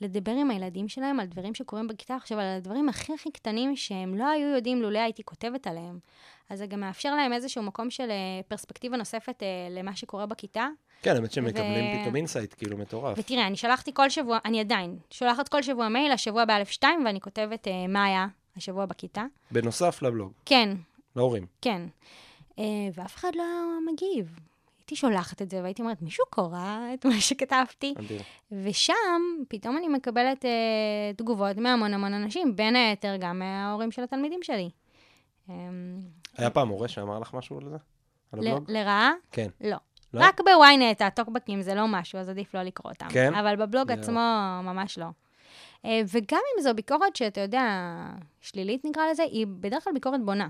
[0.00, 4.14] לדבר עם הילדים שלהם על דברים שקורים בכיתה עכשיו, על הדברים הכי הכי קטנים שהם
[4.14, 5.98] לא היו יודעים לולא הייתי כותבת עליהם.
[6.50, 10.68] אז זה גם מאפשר להם איזשהו מקום של אה, פרספקטיבה נוספת אה, למה שקורה בכיתה.
[11.02, 13.18] כן, האמת שהם ו- מקבלים פתאום insight כאילו מטורף.
[13.18, 17.20] ותראה, אני שלחתי כל שבוע, אני עדיין שולחת כל שבוע מייל, השבוע באלף שתיים, ואני
[17.20, 18.26] כותבת אה, מה היה
[18.56, 19.24] השבוע בכיתה.
[19.50, 20.68] בנוסף לבלוג, כן,
[21.16, 21.46] להורים.
[21.60, 21.82] כן.
[22.94, 23.44] ואף אחד לא
[23.92, 24.38] מגיב.
[24.82, 27.94] הייתי שולחת את זה, והייתי אומרת, מישהו קורא את מה שכתבתי?
[27.98, 28.22] אדיר.
[28.52, 30.50] ושם, פתאום אני מקבלת אה,
[31.16, 34.70] תגובות מהמון המון אנשים, בין היתר גם מההורים של התלמידים שלי.
[35.50, 35.54] אה,
[36.36, 37.76] היה פעם מורה שאמר לך משהו על זה?
[38.32, 38.70] על הבלוג?
[38.70, 39.12] לרעה?
[39.30, 39.48] כן.
[39.60, 39.76] לא.
[40.14, 40.20] לא?
[40.22, 43.06] רק בוויינט, הטוקבקים זה לא משהו, אז עדיף לא לקרוא אותם.
[43.08, 43.34] כן?
[43.34, 44.00] אבל בבלוג יואו.
[44.00, 44.20] עצמו,
[44.62, 45.06] ממש לא.
[45.84, 47.96] אה, וגם אם זו ביקורת שאתה יודע,
[48.40, 50.48] שלילית נקרא לזה, היא בדרך כלל ביקורת בונה.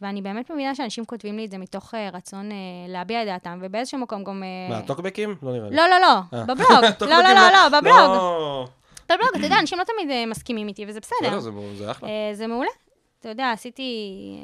[0.00, 2.56] ואני באמת מבינה שאנשים כותבים לי את זה מתוך אה, רצון אה,
[2.88, 4.42] להביע את דעתם, ובאיזשהו מקום גם...
[4.42, 5.34] אה, מה, טוקבקים?
[5.42, 5.76] לא נראה לי.
[5.76, 6.44] לא, לא, לא, אה.
[6.44, 6.70] בבלוג.
[7.10, 7.96] לא, לא, לא, לא, בבלוג.
[8.16, 8.66] לא.
[9.08, 11.38] בבלוג, אתה יודע, אנשים לא תמיד אה, מסכימים איתי, וזה בסדר.
[11.40, 12.08] זה- זה אחלה.
[12.08, 12.70] אה, זה מעולה.
[13.20, 13.84] אתה יודע, עשיתי,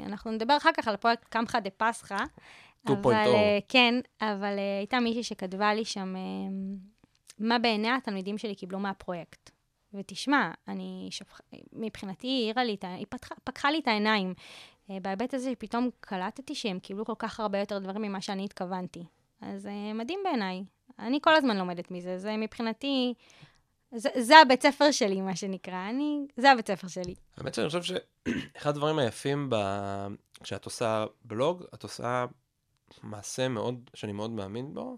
[0.05, 2.17] אנחנו נדבר אחר כך על פרויקט קמחא דה פסחא.
[2.87, 2.93] 2.0.
[2.93, 6.21] אבל, אה, כן, אבל אה, הייתה מישהי שכתבה לי שם אה,
[7.39, 9.49] מה בעיני התלמידים שלי קיבלו מהפרויקט.
[9.93, 11.41] ותשמע, אני, שפח...
[11.73, 14.33] מבחינתי, היא העירה לי, את ה- היא פתחה, פקחה לי את העיניים.
[14.91, 19.03] אה, בהיבט הזה שפתאום קלטתי שהם קיבלו כל כך הרבה יותר דברים ממה שאני התכוונתי.
[19.41, 20.63] אז אה, מדהים בעיניי.
[20.99, 23.13] אני כל הזמן לומדת מזה, זה מבחינתי,
[23.95, 25.89] זה, זה הבית ספר שלי, מה שנקרא.
[25.89, 27.15] אני, זה הבית ספר שלי.
[27.37, 29.55] האמת שאני חושב שאחד הדברים היפים ב...
[30.43, 32.25] כשאת עושה בלוג, את עושה
[33.03, 34.97] מעשה מאוד, שאני מאוד מאמין בו,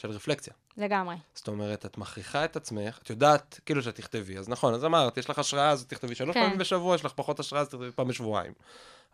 [0.00, 0.52] של רפלקציה.
[0.76, 1.16] לגמרי.
[1.34, 5.18] זאת אומרת, את מכריחה את עצמך, את יודעת, כאילו שאת תכתבי, אז נכון, אז אמרת,
[5.18, 6.42] יש לך השראה, אז תכתבי שלוש כן.
[6.42, 8.52] פעמים בשבוע, יש לך פחות השראה, אז תכתבי פעם בשבועיים.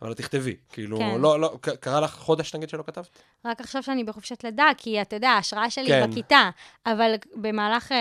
[0.01, 1.21] אבל תכתבי, כאילו, כן.
[1.21, 3.19] לא, לא, קרה לך חודש נגיד שלא כתבת?
[3.45, 6.09] רק עכשיו שאני בחופשת לידה, כי אתה יודע, ההשראה שלי כן.
[6.11, 6.49] בכיתה,
[6.85, 7.97] אבל במהלך אה,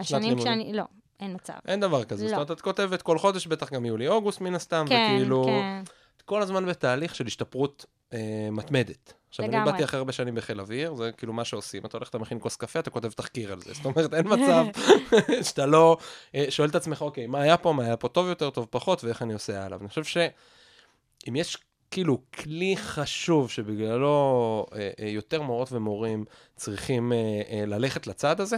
[0.00, 0.40] השנים.
[0.40, 0.72] שאני...
[0.72, 0.84] לא,
[1.20, 1.54] אין מצב.
[1.66, 2.28] אין דבר כזה, לא.
[2.28, 5.82] זאת אומרת, את כותבת כל חודש, בטח גם יולי-אוגוסט מן הסתם, כן, וכאילו, כן.
[6.24, 9.12] כל הזמן בתהליך של השתפרות אה, מתמדת.
[9.28, 9.72] עכשיו, אני לגמרי.
[9.72, 12.56] באתי אחרי הרבה שנים בחיל אוויר, זה כאילו מה שעושים, אתה הולך, אתה מכין כוס
[12.56, 13.74] קפה, אתה כותב תחקיר על זה.
[13.74, 14.64] זאת אומרת, אין מצב
[15.48, 15.96] שאתה לא
[16.34, 19.04] אה, שואל את עצמך, אוקיי, מה היה פה, מה היה פה טוב יותר, טוב פחות,
[19.04, 19.78] ואיך אני עושה הלאה.
[19.78, 21.58] ואני חושב שאם יש
[21.90, 26.24] כאילו כלי חשוב שבגללו אה, אה, יותר מורות ומורים
[26.56, 28.56] צריכים אה, אה, ללכת לצד הזה,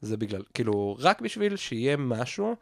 [0.00, 2.56] זה בגלל, כאילו, רק בשביל שיהיה משהו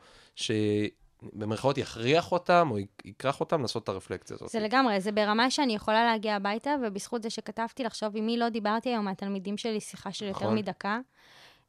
[1.23, 4.49] שבמרכאות יכריח אותם, או יכרך אותם לעשות את הרפלקציה הזאת.
[4.49, 8.49] זה לגמרי, זה ברמה שאני יכולה להגיע הביתה, ובזכות זה שכתבתי לחשוב עם מי לא
[8.49, 10.55] דיברתי היום מהתלמידים שלי שיחה של יותר נכון.
[10.55, 11.01] מדקה.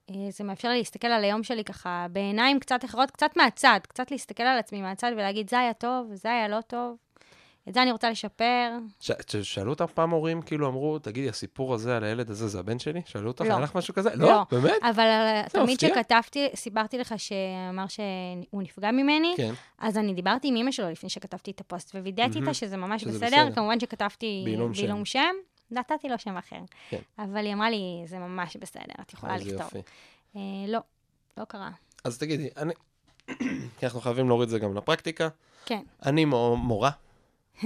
[0.09, 4.11] אה, זה מאפשר לי להסתכל על היום שלי ככה בעיניים קצת אחרות, קצת מהצד, קצת
[4.11, 6.97] להסתכל על עצמי מהצד ולהגיד, זה היה טוב, זה היה לא טוב.
[7.69, 8.69] את זה אני רוצה לשפר.
[8.99, 12.59] ש- ש- שאלו אותך פעם הורים, כאילו אמרו, תגידי, הסיפור הזה על הילד הזה זה
[12.59, 13.01] הבן שלי?
[13.05, 13.49] שאלו אותך, לא.
[13.49, 14.09] היה לך משהו כזה?
[14.15, 14.27] לא.
[14.29, 14.73] לא, באמת?
[14.89, 15.07] אבל
[15.45, 15.89] התלמיד מפתיע.
[15.89, 19.53] שכתבתי, סיפרתי לך שאמר שהוא נפגע ממני, כן.
[19.79, 22.41] אז אני דיברתי עם אמא שלו לפני שכתבתי את הפוסט, ווידאתי מהמם.
[22.41, 23.27] איתה שזה ממש שזה בסדר.
[23.45, 23.55] בסדר.
[23.55, 25.05] כמובן שכתבתי בעילום שם.
[25.05, 25.35] שם,
[25.71, 26.59] נתתי לו שם אחר.
[26.89, 26.97] כן.
[27.19, 29.51] אבל היא אמרה לי, זה ממש בסדר, את יכולה לכתוב.
[29.61, 29.77] יופי.
[30.35, 30.79] אה, לא,
[31.37, 31.69] לא קרה.
[32.03, 32.73] אז תגידי, אני...
[33.79, 35.29] כי אנחנו חייבים להוריד את זה גם לפרקטיקה.
[35.65, 36.89] כן, אני מו- מורה,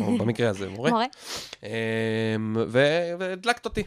[0.02, 1.06] או במקרה הזה מורה, מורה.
[1.63, 3.84] אמ, והדלקת אותי.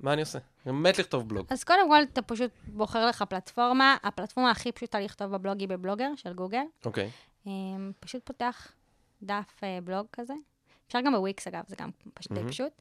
[0.00, 0.38] מה אני עושה?
[0.66, 1.46] אני מת לכתוב בלוג.
[1.50, 3.96] אז קודם כל, אתה פשוט בוחר לך פלטפורמה.
[4.02, 6.62] הפלטפורמה הכי פשוטה לכתוב בבלוג היא בבלוגר של גוגל.
[6.84, 7.10] אוקיי.
[7.46, 8.72] אמ, פשוט פותח
[9.22, 10.34] דף אה, בלוג כזה.
[10.86, 12.40] אפשר גם בוויקס, אגב, זה גם פשוט די.
[12.48, 12.72] פשוט.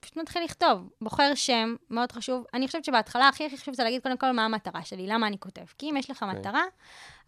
[0.00, 2.44] פשוט מתחיל לכתוב, בוחר שם, מאוד חשוב.
[2.54, 5.38] אני חושבת שבהתחלה הכי הכי חשוב זה להגיד קודם כל מה המטרה שלי, למה אני
[5.38, 5.64] כותב.
[5.78, 6.40] כי אם יש לך אוקיי.
[6.40, 6.62] מטרה,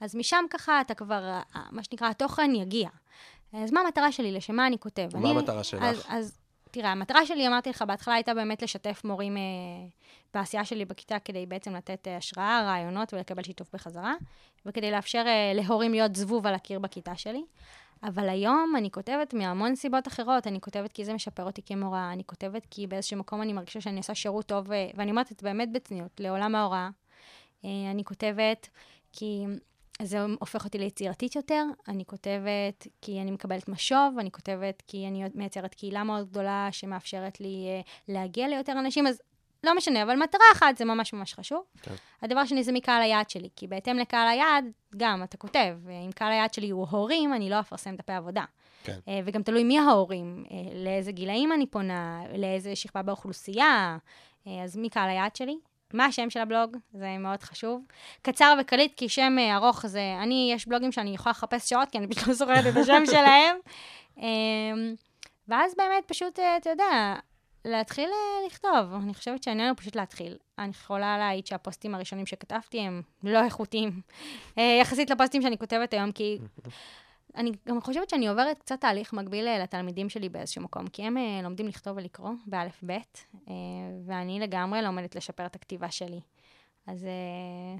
[0.00, 1.38] אז משם ככה אתה כבר,
[1.70, 2.88] מה שנקרא, התוכן יגיע.
[3.52, 5.08] אז מה המטרה שלי, לשם מה אני כותב?
[5.14, 5.82] מה אני- המטרה שלך?
[5.82, 6.38] אז, אז
[6.70, 9.42] תראה, המטרה שלי, אמרתי לך, בהתחלה הייתה באמת לשתף מורים אה,
[10.34, 14.14] בעשייה שלי בכיתה, כדי בעצם לתת אה, השראה, רעיונות ולקבל שיתוף בחזרה,
[14.66, 17.42] וכדי לאפשר אה, להורים להיות זבוב על הקיר בכיתה שלי.
[18.02, 20.46] אבל היום אני כותבת מהמון סיבות אחרות.
[20.46, 23.96] אני כותבת כי זה משפר אותי כמורה, אני כותבת כי באיזשהו מקום אני מרגישה שאני
[23.98, 26.88] עושה שירות טוב, אה, ואני אומרת את זה באמת בצניעות, לעולם ההוראה.
[27.64, 28.68] אה, אני כותבת
[29.12, 29.44] כי
[30.02, 35.24] זה הופך אותי ליצירתית יותר, אני כותבת כי אני מקבלת משוב, אני כותבת כי אני
[35.34, 39.22] מייצרת קהילה מאוד גדולה שמאפשרת לי אה, להגיע ליותר אנשים, אז
[39.64, 41.62] לא משנה, אבל מטרה אחת זה ממש ממש חשוב.
[41.82, 41.94] כן.
[42.22, 44.64] הדבר השני זה מקהל היעד שלי, כי בהתאם לקהל היעד,
[44.96, 48.44] גם אתה כותב, אם קהל היעד שלי הוא הורים, אני לא אפרסם דפי עבודה.
[48.84, 48.98] כן.
[49.08, 53.98] אה, וגם תלוי מי ההורים, אה, לאיזה גילאים אני פונה, לאיזה שכבה באוכלוסייה,
[54.46, 55.58] אה, אז מי קהל היעד שלי?
[55.94, 56.76] מה השם של הבלוג?
[56.92, 57.84] זה מאוד חשוב.
[58.22, 60.16] קצר וקליט, כי שם אה, ארוך זה...
[60.22, 63.56] אני, יש בלוגים שאני יכולה לחפש שעות, כי אני פשוט לא זוכרת את השם שלהם.
[64.18, 64.92] אה,
[65.48, 67.14] ואז באמת פשוט, אה, אתה יודע,
[67.64, 69.02] להתחיל אה, לכתוב.
[69.02, 70.36] אני חושבת שהעניין הוא פשוט להתחיל.
[70.58, 74.00] אני יכולה להעיד שהפוסטים הראשונים שכתבתי הם לא איכותיים.
[74.80, 76.38] יחסית לפוסטים שאני כותבת היום, כי
[77.36, 81.16] אני גם חושבת שאני עוברת קצת תהליך מקביל אה, לתלמידים שלי באיזשהו מקום, כי הם
[81.16, 83.54] אה, לומדים לכתוב ולקרוא באלף-בית, אה,
[84.06, 86.20] ואני לגמרי לומדת לשפר את הכתיבה שלי.
[86.86, 87.06] אז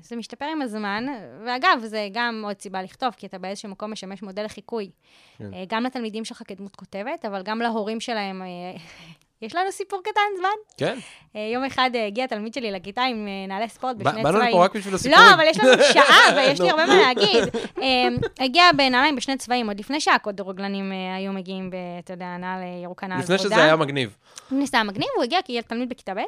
[0.03, 1.07] זה משתפר עם הזמן,
[1.47, 4.91] ואגב, זה גם עוד סיבה לכתוב, כי אתה באיזשהו מקום משמש מודל לחיקוי.
[5.39, 5.51] כן.
[5.69, 8.43] גם לתלמידים שלך כדמות כותבת, אבל גם להורים שלהם.
[9.43, 10.49] יש לנו סיפור קטן זמן.
[10.77, 10.99] כן?
[11.37, 14.25] אה, יום אחד אה, הגיע תלמיד שלי לכיתה עם אה, נעלי ספורט בשני צבעים.
[14.25, 15.27] באנו לפה רק בשביל הסיפורים.
[15.27, 16.71] לא, אבל יש לנו שעה ויש לי.
[16.71, 17.45] הרבה מה להגיד.
[17.83, 21.71] אמ, הגיע בנעליים בשני צבעים, עוד לפני שהכדורגלנים היו מגיעים,
[22.05, 23.39] אתה יודע, נעל ירוקה נעל לפני.
[23.39, 24.17] שזה היה מגניב.
[24.47, 26.19] לפני שזה היה מגניב, הוא הגיע כי תלמיד בכיתה ב'.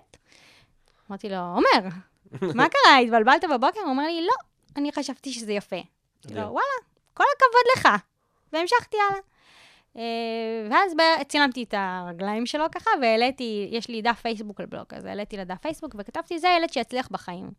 [1.11, 1.89] אמרתי לו, עומר,
[2.55, 3.81] מה קרה, התבלבלת בבוקר?
[3.81, 4.35] הוא אומר לי, לא,
[4.77, 5.77] אני חשבתי שזה יפה.
[5.77, 6.53] אמרתי לו, מדהים.
[6.53, 6.77] וואלה,
[7.15, 8.03] כל הכבוד לך.
[8.53, 9.21] והמשכתי הלאה.
[9.97, 10.03] אה,
[10.71, 10.93] ואז
[11.29, 15.59] צילמתי את הרגליים שלו ככה, והעליתי, יש לי דף פייסבוק על בלוג, אז העליתי לדף
[15.59, 17.51] פייסבוק וכתבתי, זה ילד שיצליח בחיים.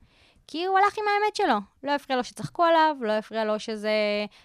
[0.47, 1.57] כי הוא הלך עם האמת שלו.
[1.83, 3.91] לא הפריע לו שצחקו עליו, לא הפריע לו שזה,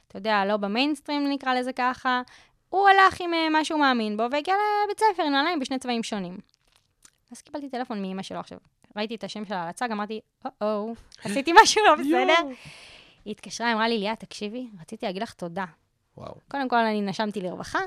[0.09, 2.22] אתה יודע, לא במיינסטרים נקרא לזה ככה.
[2.68, 6.03] הוא הלך עם אה, מה שהוא מאמין בו, והגיע לבית ספר עם נעליים בשני צבעים
[6.03, 6.38] שונים.
[7.33, 8.59] אז קיבלתי טלפון מאמא שלו עכשיו.
[8.96, 10.94] ראיתי את השם שלה על הצג, אמרתי, או-או,
[11.25, 12.49] עשיתי משהו לא בסדר.
[13.25, 15.64] היא התקשרה, אמרה לי, ליה, תקשיבי, רציתי להגיד לך תודה.
[16.16, 16.35] וואו.
[16.48, 17.81] קודם כל, אני נשמתי לרווחה.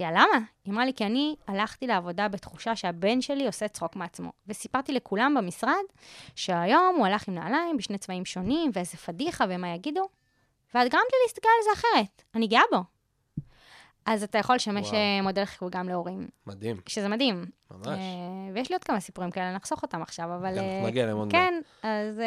[0.00, 0.46] אמרתי לה, למה?
[0.64, 4.32] היא אמרה לי, כי אני הלכתי לעבודה בתחושה שהבן שלי עושה צחוק מעצמו.
[4.48, 5.84] וסיפרתי לכולם במשרד
[6.34, 10.08] שהיום הוא הלך עם נעליים בשני צבעים שונים, ואיזה פדיחה ומה יגידו.
[10.74, 12.22] ואת גרמת לי להסתכל על זה אחרת.
[12.34, 12.78] אני גאה בו.
[14.06, 14.96] אז אתה יכול לשמש וואו.
[14.96, 17.46] אה, מודל חיקוי גם להורים, מדהים, שזה מדהים.
[17.70, 17.86] ממש.
[17.86, 20.54] אה, ויש לי עוד כמה סיפורים כאלה, נחסוך אותם עכשיו, אבל...
[20.54, 21.34] כן, אה, נגיע אליהם עוד מעט.
[21.34, 22.20] כן, אז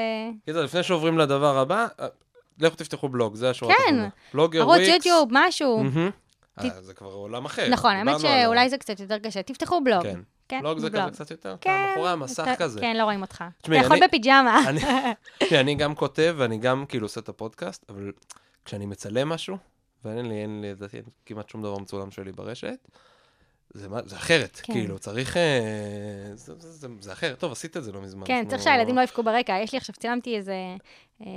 [0.46, 1.88] קיצר, לפני שעוברים לדבר הבא,
[2.60, 3.82] לכו תפתחו בלוג, זה השורה כן.
[3.84, 4.10] התחתונה.
[4.34, 4.94] בלוגר ערוץ וויקס.
[4.94, 5.84] יוטיוב, משהו.
[5.84, 6.10] מהמם.
[6.60, 7.70] ת- אה, זה כבר עולם אחר.
[7.70, 9.44] נכון, האמת שאולי זה קצת יותר קשה.
[9.44, 10.04] תפתחו בלוג.
[10.04, 10.20] כן.
[10.50, 10.90] כן, בלוג זה.
[10.90, 12.80] כזה קצת יותר, כן, מאחורי המסך אתה- כזה.
[12.82, 13.44] כן, לא רואים אותך.
[13.62, 14.62] תשמעי, אתה יכול אני- בפיג'מה.
[14.70, 14.82] אני-
[15.50, 18.12] תראה, אני גם כותב ואני גם כאילו עושה את הפודקאסט, אבל
[18.66, 19.58] כשאני מצלם משהו,
[20.06, 22.88] ואין לי, אין לי, לדעתי, כמעט שום דבר מצולם שלי ברשת,
[23.74, 24.74] זה, מה- זה אחרת, כן.
[24.74, 25.38] כאילו, צריך...
[25.38, 25.42] אה,
[26.34, 27.40] זה, זה, זה, זה אחרת.
[27.40, 28.24] טוב, עשית את זה לא מזמן.
[28.28, 29.54] כן, אנחנו- צריך שהילדים לא יבכו ברקע.
[29.64, 30.54] יש לי עכשיו, צילמתי איזה
[31.22, 31.28] אה,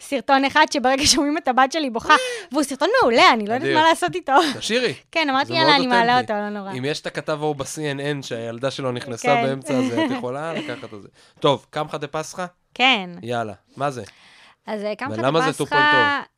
[0.00, 2.14] סרטון אחד שברגע שומעים את הבת שלי בוכה,
[2.52, 3.74] והוא סרטון מעולה, אני לא יודעת.
[3.74, 4.32] מה לעשות איתו.
[4.58, 4.94] תשאירי.
[5.12, 6.20] כן, אמרתי, יאללה, אני מעלה.
[6.20, 6.72] אותו, לא נורא.
[6.72, 9.42] אם יש את הכתב ההוא ב-CNN שהילדה שלו נכנסה כן.
[9.46, 11.08] באמצע הזה, את יכולה לקחת את זה.
[11.40, 12.46] טוב, קמחא דפסחא?
[12.74, 13.10] כן.
[13.22, 13.52] יאללה.
[13.76, 14.02] מה זה?
[14.66, 15.78] אז אה, קמחא זה דפסחא, טופון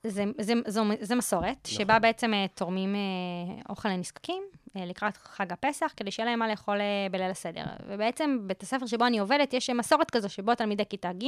[0.06, 1.78] זה, זה, זו, זה מסורת, נכון.
[1.78, 4.42] שבה בעצם אה, תורמים אה, אוכל לנזקקים
[4.76, 7.64] אה, לקראת חג הפסח, כדי שיהיה להם מה לאכול אה, בליל הסדר.
[7.88, 11.24] ובעצם בית הספר שבו אני עובדת, יש אה, מסורת כזו שבו תלמידי כיתה ג'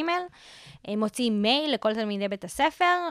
[0.89, 3.09] אה, מוציאים מייל לכל תלמידי בית הספר,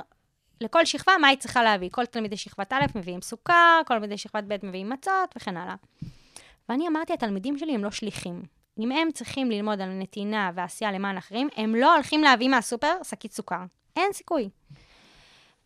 [0.62, 1.90] לכל שכבה מה היא צריכה להביא.
[1.92, 5.76] כל תלמידי שכבת א' מביאים סוכר, כל תלמידי שכבת ב' מביאים מצות וכן הלאה.
[6.70, 8.42] ואני אמרתי, התלמידים שלי הם לא שליחים.
[8.80, 13.34] אם הם צריכים ללמוד על נתינה ועשייה למען אחרים, הם לא הולכים להביא מהסופר שקית
[13.34, 13.64] סוכר.
[13.98, 14.50] אין סיכוי.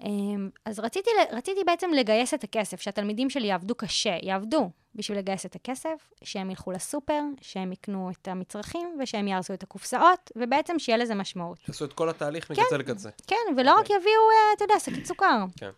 [0.04, 5.46] אמ, אז רציתי, רציתי בעצם לגייס את הכסף, שהתלמידים שלי יעבדו קשה, יעבדו בשביל לגייס
[5.46, 10.98] את הכסף, שהם ילכו לסופר, שהם יקנו את המצרכים ושהם יארזו את הקופסאות, ובעצם שיהיה
[10.98, 11.58] לזה משמעות.
[11.68, 12.54] יעשו את כל התהליך כן.
[12.54, 13.10] מקצה לקצה.
[13.28, 15.46] כן, ולא רק יביאו, אה, אתה יודע, שקית סוכר.
[15.58, 15.70] כן.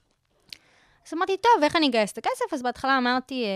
[1.07, 2.53] אז אמרתי, טוב, איך אני אגייס את הכסף?
[2.53, 3.49] אז בהתחלה אמרתי, אה,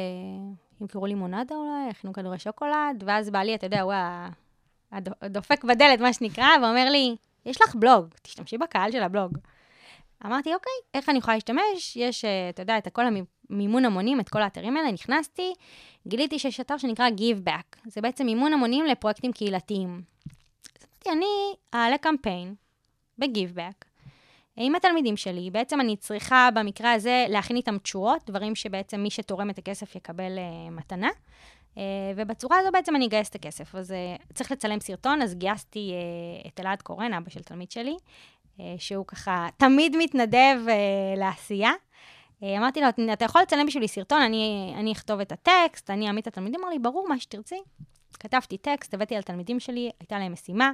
[0.81, 3.93] ימכרו לימונדה אולי, יכינו כדורי שוקולד, ואז בעלי, אתה יודע, הוא
[5.21, 7.15] הדופק בדלת, מה שנקרא, ואומר לי,
[7.47, 9.37] יש לך בלוג, תשתמשי בקהל של הבלוג.
[10.25, 11.95] אמרתי, אוקיי, איך אני יכולה להשתמש?
[11.95, 13.03] יש, אה, אתה יודע, את כל
[13.49, 15.53] המימון המונים, את כל האתרים האלה, נכנסתי,
[16.07, 17.77] גיליתי שיש אתר שנקרא Give Back.
[17.85, 20.01] זה בעצם מימון המונים לפרויקטים קהילתיים.
[20.79, 22.55] אז אמרתי, אני אעלה קמפיין
[23.17, 23.85] ב-Give Back.
[24.59, 29.49] עם התלמידים שלי, בעצם אני צריכה במקרה הזה להכין איתם תשורות, דברים שבעצם מי שתורם
[29.49, 31.09] את הכסף יקבל uh, מתנה.
[31.77, 31.79] Uh,
[32.15, 33.75] ובצורה הזו בעצם אני אגייס את הכסף.
[33.75, 37.97] אז uh, צריך לצלם סרטון, אז גייסתי uh, את אלעד קורן, אבא של תלמיד שלי,
[38.77, 40.59] שהוא ככה תמיד מתנדב
[41.17, 41.71] לעשייה.
[42.43, 46.27] אמרתי לו, אתה יכול לצלם בשבילי סרטון, אני, אני אכתוב את הטקסט, אני אעמיד את
[46.27, 47.55] התלמידים, אמר לי, ברור, מה שתרצי.
[48.19, 50.71] כתבתי טקסט, הבאתי על תלמידים שלי, הייתה להם משימה,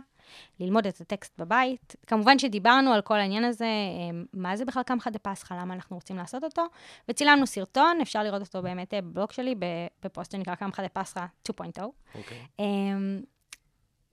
[0.60, 1.96] ללמוד את הטקסט בבית.
[2.08, 6.18] כמובן שדיברנו על כל העניין הזה, אה, מה זה בכלל קמחא דפסחא, למה אנחנו רוצים
[6.18, 6.66] לעשות אותו,
[7.10, 9.56] וצילמנו סרטון, אפשר לראות אותו באמת אה, בבלוג שלי,
[10.04, 11.82] בפוסט שנקרא קמחא דפסחא 2.0.
[12.16, 12.38] אוקיי.
[12.60, 13.22] אמ,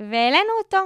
[0.00, 0.78] והעלינו אותו.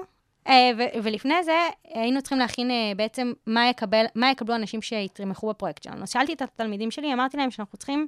[0.49, 0.71] אה,
[1.03, 6.03] ולפני זה היינו צריכים להכין אה, בעצם מה, יקבל, מה יקבלו אנשים שיתרמכו בפרויקט שלנו.
[6.03, 8.07] אז שאלתי את התלמידים שלי, אמרתי להם שאנחנו צריכים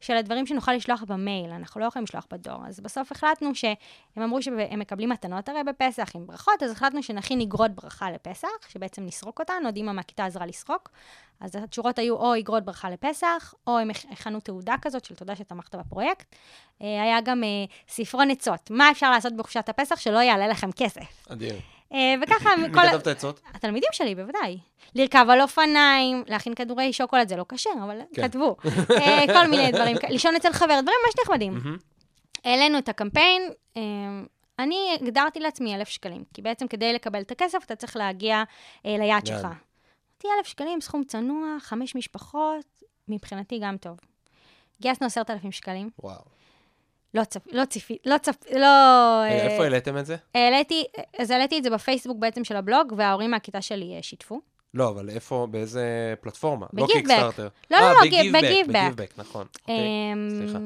[0.00, 2.66] של הדברים שנוכל לשלוח במייל, אנחנו לא יכולים לשלוח בדואר.
[2.66, 3.74] אז בסוף החלטנו שהם
[4.16, 9.06] אמרו שהם מקבלים מתנות הרי בפסח עם ברכות, אז החלטנו שנכין אגרות ברכה לפסח, שבעצם
[9.06, 10.90] נסרוק אותן, עוד אימא מהכיתה עזרה לסרוק.
[11.40, 15.74] אז התשורות היו או אגרות ברכה לפסח, או הם הכנו תעודה כזאת של תודה שתמכת
[15.74, 16.34] בפרויקט.
[16.82, 17.48] אה, היה גם אה,
[17.88, 21.26] ספרון עצות, מה אפשר לעשות בחופשת הפסח שלא יעלה לכם כסף.
[21.28, 21.54] אדיר.
[21.92, 22.80] אה, וככה, מי כל...
[22.88, 23.40] כתב את העצות?
[23.54, 24.58] התלמידים שלי, בוודאי.
[24.94, 28.22] לרכב על אופניים, להכין כדורי שוקולד, זה לא כשר, אבל כן.
[28.22, 28.56] כתבו.
[29.34, 31.60] כל מיני דברים, לישון אצל חבר, דברים ממש נחמדים.
[32.44, 33.42] העלינו את הקמפיין,
[34.58, 38.42] אני הגדרתי לעצמי אלף שקלים, כי בעצם כדי לקבל את הכסף, אתה צריך להגיע
[38.84, 39.26] ליעד יעד.
[39.26, 39.48] שלך.
[40.24, 43.98] אמרתי, אלף שקלים, סכום צנוע, חמש משפחות, מבחינתי גם טוב.
[44.80, 46.20] גייסנו עשרת אלפים שקלים, וואו.
[47.14, 47.46] לא צפ...
[47.52, 47.96] לא ציפי...
[48.06, 48.36] לא צפ...
[48.52, 48.56] לא...
[49.24, 50.16] רגע, אה, איפה העליתם את זה?
[50.34, 50.84] העליתי,
[51.18, 54.40] אז העליתי את זה בפייסבוק בעצם של הבלוג, וההורים מהכיתה שלי אה, שיתפו.
[54.74, 56.66] לא, אבל איפה, באיזה פלטפורמה?
[56.72, 56.86] לא.
[56.92, 57.48] קיקסטארטר.
[57.70, 58.74] לא, לא, אה, לא, בגיבבק, בגיבבק.
[58.74, 59.46] בגיבבק, נכון.
[59.60, 59.76] אוקיי,
[60.12, 60.58] אמ, סליחה.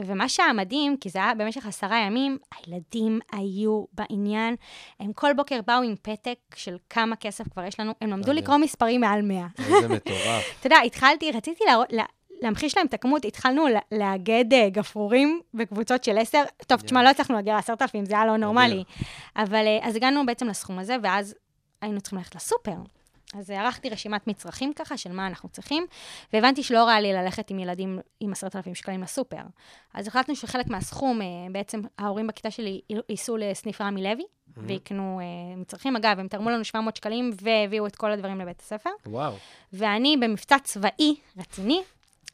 [0.00, 4.54] ומה שהיה מדהים, כי זה היה במשך עשרה ימים, הילדים היו בעניין.
[5.00, 8.32] הם כל בוקר באו עם פתק של כמה כסף כבר יש לנו, הם למדו.
[8.32, 9.46] לקרוא מספרים מעל 100.
[9.58, 10.44] איזה מטורף.
[10.60, 11.92] אתה יודע, התחלתי, רציתי להראות...
[11.92, 12.04] לה-
[12.42, 16.42] להמחיש להם את הכמות, התחלנו לאגד אה, גפרורים בקבוצות של עשר.
[16.66, 18.84] טוב, תשמע, לא הצלחנו להגיע לעשרת אלפים, זה היה לא נורמלי.
[19.36, 21.34] אבל אה, אז הגענו בעצם לסכום הזה, ואז
[21.82, 22.72] היינו צריכים ללכת לסופר.
[23.32, 25.86] אז ערכתי רשימת מצרכים ככה, של מה אנחנו צריכים,
[26.32, 29.42] והבנתי שלא ריאלי ללכת עם ילדים עם עשרת אלפים שקלים לסופר.
[29.94, 34.24] אז החלטנו שחלק מהסכום, אה, בעצם ההורים בכיתה שלי ייסעו לסניף רמי לוי,
[34.56, 35.96] ויקנו אה, מצרכים.
[35.96, 38.90] אגב, הם תרמו לנו 700 שקלים והביאו את כל הדברים לבית הספר.
[39.06, 39.34] וואו.
[39.72, 41.82] ואני במבצע צבאי רציני,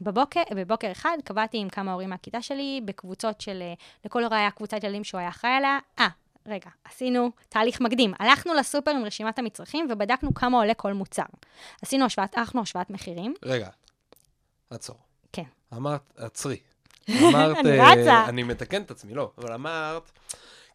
[0.01, 4.51] בבוקר, בבוקר אחד קבעתי עם כמה הורים מהכיתה שלי, בקבוצות של, אה, לכל הורה היה
[4.51, 5.79] קבוצת ילדים שהוא היה אחראי עליה.
[5.99, 6.09] אה,
[6.49, 8.15] רגע, עשינו תהליך מקדים.
[8.19, 11.23] הלכנו לסופר עם רשימת המצרכים ובדקנו כמה עולה כל מוצר.
[11.83, 13.35] עשינו השוואת, ערכנו השוואת מחירים.
[13.45, 13.69] רגע,
[14.71, 14.97] עצור.
[15.33, 15.43] כן.
[15.77, 16.57] אמרת, עצרי.
[17.29, 18.25] אמרת, אני אה, רצה.
[18.29, 20.11] אני מתקן את עצמי, לא, אבל אמרת,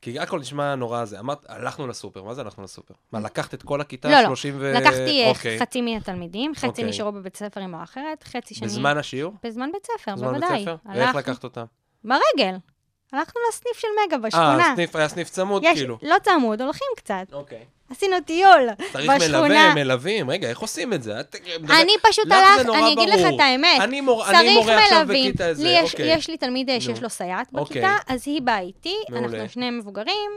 [0.02, 2.94] כי הכל נשמע נורא זה, אמרת, הלכנו לסופר, מה זה הלכנו לסופר?
[3.12, 4.28] מה, לקחת את כל הכיתה, לא, לא.
[4.28, 4.74] 30 ו...
[4.76, 5.60] לקחתי אה, אוקיי.
[5.60, 6.86] חצי מהתלמידים, חצי אוקיי.
[6.86, 8.68] נשארו בבית ספר עם או אחרת, חצי שני...
[8.68, 9.34] בזמן השיעור?
[9.44, 10.62] בזמן בית ספר, בזמן בית בוודאי.
[10.62, 10.76] ספר?
[10.86, 11.66] ואיך לקחת אותם?
[12.04, 12.56] ברגל.
[13.14, 14.60] הלכנו לסניף של מגה בשכונה.
[14.70, 15.98] אה, סניף- היה סניף צמוד, יש, כאילו.
[16.02, 17.26] לא צמוד, הולכים קצת.
[17.34, 17.60] אוקיי.
[17.92, 19.40] עשינו טיול צריך בשכונה.
[19.48, 21.20] מלווה, מלווים, רגע, איך עושים את זה?
[21.20, 21.36] את-
[21.70, 23.36] אני פשוט לך הלך, אני אגיד לך ברור.
[23.36, 23.82] את האמת.
[23.82, 25.06] אני מור- אני צריך מורה עכשיו.
[25.10, 26.14] בכיתה איזה, אוקיי.
[26.14, 27.02] יש לי תלמיד אה, שיש.
[27.02, 27.82] לו סייעת אוקיי.
[27.82, 28.96] בכיתה, אז היא באה איתי.
[29.12, 30.32] אנחנו שני מבוגרים,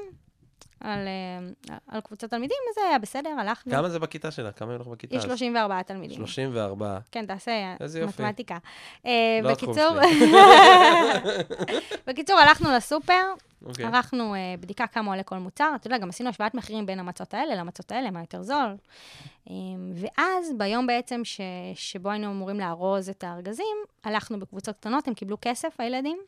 [0.81, 3.73] על, אה, על קבוצת תלמידים, וזה היה בסדר, הלכנו.
[3.73, 4.53] כמה זה בכיתה שלה?
[4.53, 5.17] כמה היו לך בכיתה?
[5.17, 5.29] יש אז?
[5.29, 6.17] 34 תלמידים.
[6.17, 6.99] 34.
[7.13, 8.23] כן, תעשה יופי.
[8.23, 8.59] מתמטיקה.
[9.07, 9.97] אה, לא בקיצור,
[12.07, 13.23] בקיצור, הלכנו לסופר,
[13.67, 13.85] אוקיי.
[13.85, 15.73] ערכנו אה, בדיקה כמה עולה כל מוצר.
[15.77, 18.77] אתה יודע, גם עשינו השוואת מחירים בין המצות האלה למצות האלה, מה יותר זול.
[19.51, 19.55] אה,
[19.95, 21.41] ואז, ביום בעצם ש,
[21.75, 26.19] שבו היינו אמורים לארוז את הארגזים, הלכנו בקבוצות קטנות, הם קיבלו כסף, הילדים,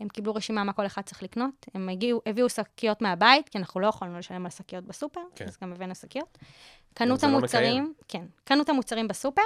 [0.00, 1.66] הם קיבלו רשימה מה כל אחד צריך לקנות.
[1.74, 5.46] הם הגיעו, הביאו שקיות מהבית, כי אנחנו לא יכולנו לשלם על שקיות בסופר, כן.
[5.46, 6.38] אז גם הבאנו שקיות.
[6.94, 9.42] קנו את לא המוצרים, כן, קנו את המוצרים בסופר,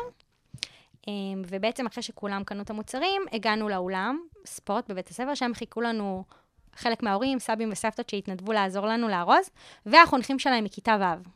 [1.08, 6.24] אמ, ובעצם אחרי שכולם קנו את המוצרים, הגענו לאולם ספורט בבית הספר, שם חיכו לנו
[6.76, 9.50] חלק מההורים, סבים וסבתות שהתנדבו לעזור לנו לארוז,
[9.86, 11.28] והחונכים שלהם מכיתה ו'.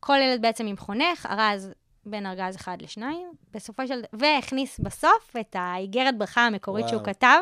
[0.00, 1.70] כל ילד בעצם עם חונך, ארז
[2.06, 4.02] בין ארגז אחד לשניים, בסופו של...
[4.12, 6.96] והכניס בסוף את האיגרת ברכה המקורית וואו.
[6.96, 7.40] שהוא כתב,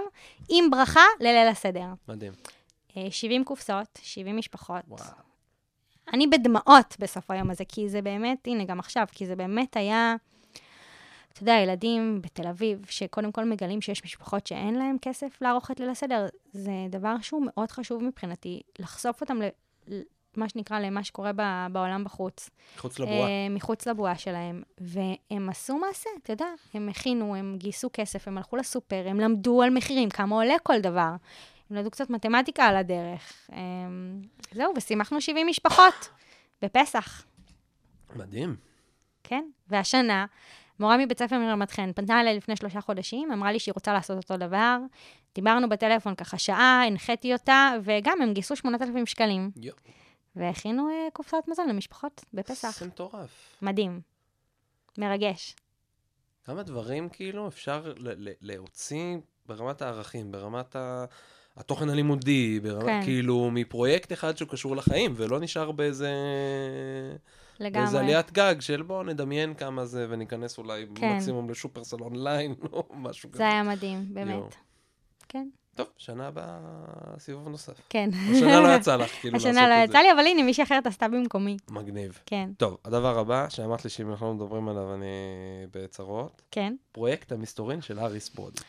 [0.49, 1.87] עם ברכה לליל הסדר.
[2.09, 2.33] מדהים.
[2.97, 4.83] אה, 70 קופסאות, 70 משפחות.
[4.89, 5.05] וואו.
[6.13, 10.17] אני בדמעות בסוף היום הזה, כי זה באמת, הנה, גם עכשיו, כי זה באמת היה,
[11.33, 15.81] אתה יודע, ילדים בתל אביב, שקודם כל מגלים שיש משפחות שאין להם כסף לערוך את
[15.81, 19.49] ליל הסדר, זה דבר שהוא מאוד חשוב מבחינתי, לחשוף אותם ל...
[20.37, 22.51] מה שנקרא, למה שקורה ב- בעולם בחוץ.
[22.77, 23.17] מחוץ לבועה.
[23.19, 24.63] אה, מחוץ לבועה שלהם.
[24.79, 29.63] והם עשו מעשה, אתה יודע, הם הכינו, הם גייסו כסף, הם הלכו לסופר, הם למדו
[29.63, 31.11] על מחירים, כמה עולה כל דבר.
[31.71, 33.51] הם למדו קצת מתמטיקה על הדרך.
[33.53, 33.59] אה,
[34.53, 36.09] זהו, ושימחנו 70 משפחות
[36.63, 37.25] בפסח,
[38.17, 38.57] מדהים.
[39.25, 39.45] כן?
[39.69, 40.27] והשנה,
[40.81, 44.17] מורה מבית ספר מרמת חן פנתה אליי לפני שלושה חודשים, אמרה לי שהיא רוצה לעשות
[44.17, 44.79] אותו דבר.
[45.35, 49.51] דיברנו בטלפון ככה שעה, הנחיתי אותה, וגם הם גייסו 8,000 שקלים.
[49.57, 49.73] יו.
[50.39, 52.79] והכינו אה, קופסאות מזון למשפחות בפסח.
[52.81, 53.57] זה מטורף.
[53.63, 54.01] מדהים.
[54.99, 55.57] מרגש.
[56.45, 61.05] כמה דברים כאילו אפשר ל- ל- להוציא ברמת הערכים, ברמת ה...
[61.57, 63.01] התוכן הלימודי, ברמה, כן.
[63.05, 66.11] כאילו, מפרויקט אחד שהוא קשור לחיים, ולא נשאר באיזה...
[67.61, 67.81] לגמרי.
[67.85, 71.15] באיזה עליית גג של בואו נדמיין כמה זה, וניכנס אולי כן.
[71.17, 73.39] מקסימום לשופרסל אונליין, או משהו כזה.
[73.39, 74.15] זה היה מדהים.
[74.15, 74.55] באמת.
[75.29, 75.49] כן,
[75.79, 76.59] טוב, שנה הבאה
[77.19, 77.81] סיבוב נוסף.
[77.89, 78.11] כן.
[78.13, 79.61] השנה לא יצא לך, כאילו, לעשות את זה.
[79.61, 81.57] השנה לא יצא לי, אבל הנה, מישהי אחרת עשתה במקומי.
[81.71, 82.19] מגניב.
[82.27, 85.07] כן, טוב, הדבר הבא, שאמרת לי שאם אנחנו לא מדברים עליו, אני
[85.75, 86.75] בצרות, כן.
[86.93, 88.61] פרויקט המסתורין של האריס ברודי.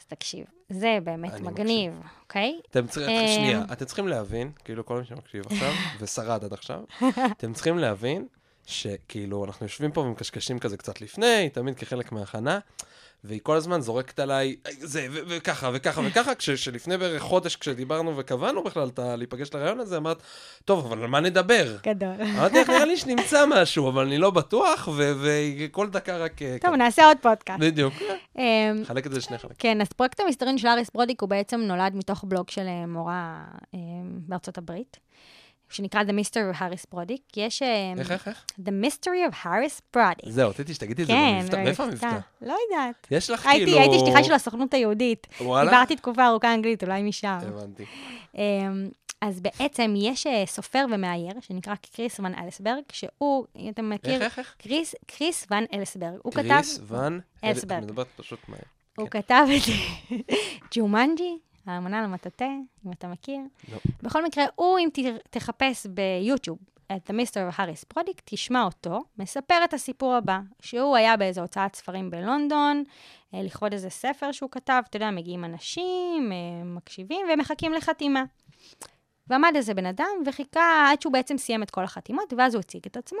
[0.00, 1.92] אז תקשיב, זה באמת מגניב,
[2.22, 2.60] אוקיי?
[2.70, 6.80] אתם צריכים, אה, שנייה, אתם צריכים להבין, כאילו כל מי שמקשיב עכשיו, ושרד עד עכשיו,
[7.36, 8.26] אתם צריכים להבין
[8.66, 12.58] שכאילו אנחנו יושבים פה ומקשקשים כזה קצת לפני, תמיד כחלק מההכנה,
[13.24, 18.88] והיא כל הזמן זורקת עליי זה, וככה וככה וככה, כשלפני בערך חודש כשדיברנו וקבענו בכלל
[18.88, 20.22] את להיפגש לרעיון הזה, אמרת,
[20.64, 21.76] טוב, אבל על מה נדבר?
[21.86, 22.14] גדול.
[22.36, 26.42] אמרתי לך, נראה לי שנמצא משהו, אבל אני לא בטוח, וכל דקה רק...
[26.42, 26.74] אה, טוב.
[26.74, 27.60] נעשה עוד פודקאסט.
[27.60, 27.94] בדיוק.
[28.38, 28.42] אמ,
[28.84, 29.56] חלק את זה לשני חלקים.
[29.58, 33.44] כן, אז פרויקט המסתורין של אריס ברודיק הוא בעצם נולד מתוך בלוג של אה, מורה
[33.74, 34.96] אה, בארצות הברית,
[35.68, 37.22] שנקרא The Mystery of Harris Brodick.
[37.36, 37.62] יש...
[37.62, 38.44] אה, איך, איך, איך?
[38.60, 40.30] The Mystery of Harris Brodick.
[40.30, 41.64] זהו, רציתי שתגידי את זה כן, במבטא.
[41.64, 42.18] מאיפה המבטא?
[42.40, 43.06] לא יודעת.
[43.10, 43.78] יש לך כאילו...
[43.78, 45.26] הייתי שליחה של הסוכנות היהודית.
[45.40, 45.70] וואלה?
[45.70, 47.38] דיברתי תקופה ארוכה אנגלית, אולי משם.
[47.42, 47.84] הבנתי.
[48.34, 48.88] אמ,
[49.20, 54.38] אז בעצם יש אה, סופר ומאייר, שנקרא קריס ון אלסברג, שהוא, אם אתה מכיר, איך,
[54.38, 54.54] איך?
[54.58, 56.18] קריס, קריס ון אלסברג.
[56.22, 57.82] הוא כתב, קריס ון אלסברג.
[57.82, 58.58] מדברת פשוט מהר.
[58.98, 59.20] הוא כן.
[59.20, 59.62] כתב את
[60.74, 62.44] ג'ומנג'י, האלמנה והמטאטא,
[62.86, 63.38] אם אתה מכיר.
[63.72, 63.78] לא.
[64.02, 64.98] בכל מקרה, הוא, אם ת-
[65.30, 66.58] תחפש ביוטיוב
[66.96, 71.40] את ה Mysteries of Harris Burdick, תשמע אותו, מספר את הסיפור הבא, שהוא היה באיזו
[71.40, 72.84] הוצאת ספרים בלונדון,
[73.34, 78.24] אה, לכבוד איזה ספר שהוא כתב, אתה יודע, מגיעים אנשים, אה, מקשיבים ומחכים לחתימה.
[79.26, 82.82] ועמד איזה בן אדם וחיכה עד שהוא בעצם סיים את כל החתימות, ואז הוא הציג
[82.86, 83.18] את עצמו.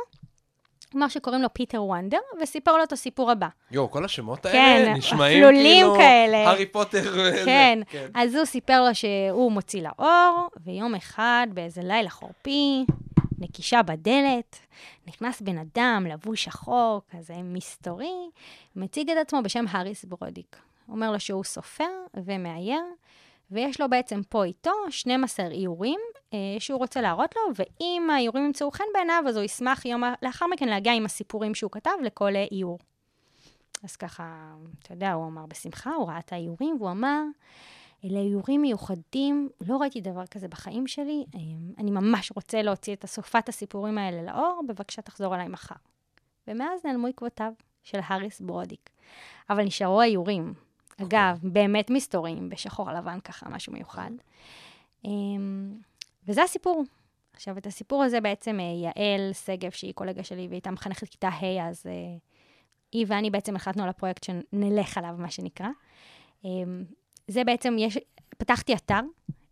[0.96, 3.48] אמר שקוראים לו פיטר וונדר, וסיפר לו את הסיפור הבא.
[3.70, 5.94] יואו, כל השמות כן, האלה נשמעים אפלולים כאילו...
[5.96, 6.48] כאלה.
[6.48, 7.42] הארי פוטר וזה.
[7.44, 7.78] כן,
[8.14, 12.84] אז הוא סיפר לו שהוא מוציא לאור, ויום אחד, באיזה לילה חורפי,
[13.38, 14.56] נקישה בדלת,
[15.06, 18.30] נכנס בן אדם, לבוש שחור, כזה מסתורי,
[18.76, 20.56] מציג את עצמו בשם האריס ברודיק.
[20.88, 22.82] אומר לו שהוא סופר ומאייר,
[23.50, 26.00] ויש לו בעצם פה איתו 12 איורים
[26.58, 30.68] שהוא רוצה להראות לו, ואם האיורים ימצאו חן בעיניו, אז הוא ישמח יום לאחר מכן
[30.68, 32.78] להגיע עם הסיפורים שהוא כתב לכל אה, איור.
[33.82, 37.22] אז ככה, אתה יודע, הוא אמר בשמחה, הוא ראה את האיורים, והוא אמר,
[38.04, 41.40] אלה איורים מיוחדים, לא ראיתי דבר כזה בחיים שלי, אה,
[41.78, 45.74] אני ממש רוצה להוציא את אסופת הסיפורים האלה לאור, בבקשה תחזור אליי מחר.
[46.48, 48.90] ומאז נעלמו עקבותיו של האריס ברודיק.
[49.50, 50.54] אבל נשארו האיורים.
[51.02, 54.10] אגב, באמת מסתוריים, בשחור לבן ככה, משהו מיוחד.
[56.28, 56.84] וזה הסיפור.
[57.32, 61.68] עכשיו, את הסיפור הזה בעצם אה, יעל שגב, שהיא קולגה שלי, והייתה מחנכת כיתה ה',
[61.68, 61.92] אז אה,
[62.92, 65.68] היא ואני בעצם החלטנו על הפרויקט שנלך עליו, מה שנקרא.
[66.44, 66.84] אמ,
[67.28, 67.98] זה בעצם, יש,
[68.38, 69.00] פתחתי אתר,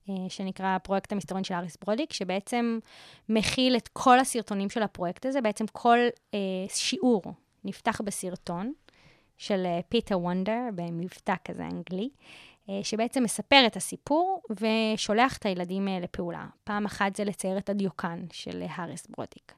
[0.08, 2.78] אה, שנקרא פרויקט המסתורין של אריס ברודיק, שבעצם
[3.28, 5.98] מכיל את כל הסרטונים של הפרויקט הזה, בעצם כל
[6.34, 7.22] אה, שיעור
[7.64, 8.72] נפתח בסרטון
[9.36, 12.08] של פיטר וונדר, במבטא כזה אנגלי,
[12.82, 16.46] שבעצם מספר את הסיפור ושולח את הילדים אה, לפעולה.
[16.64, 19.52] פעם אחת זה לצייר את הדיוקן של אה, האריס ברודיק.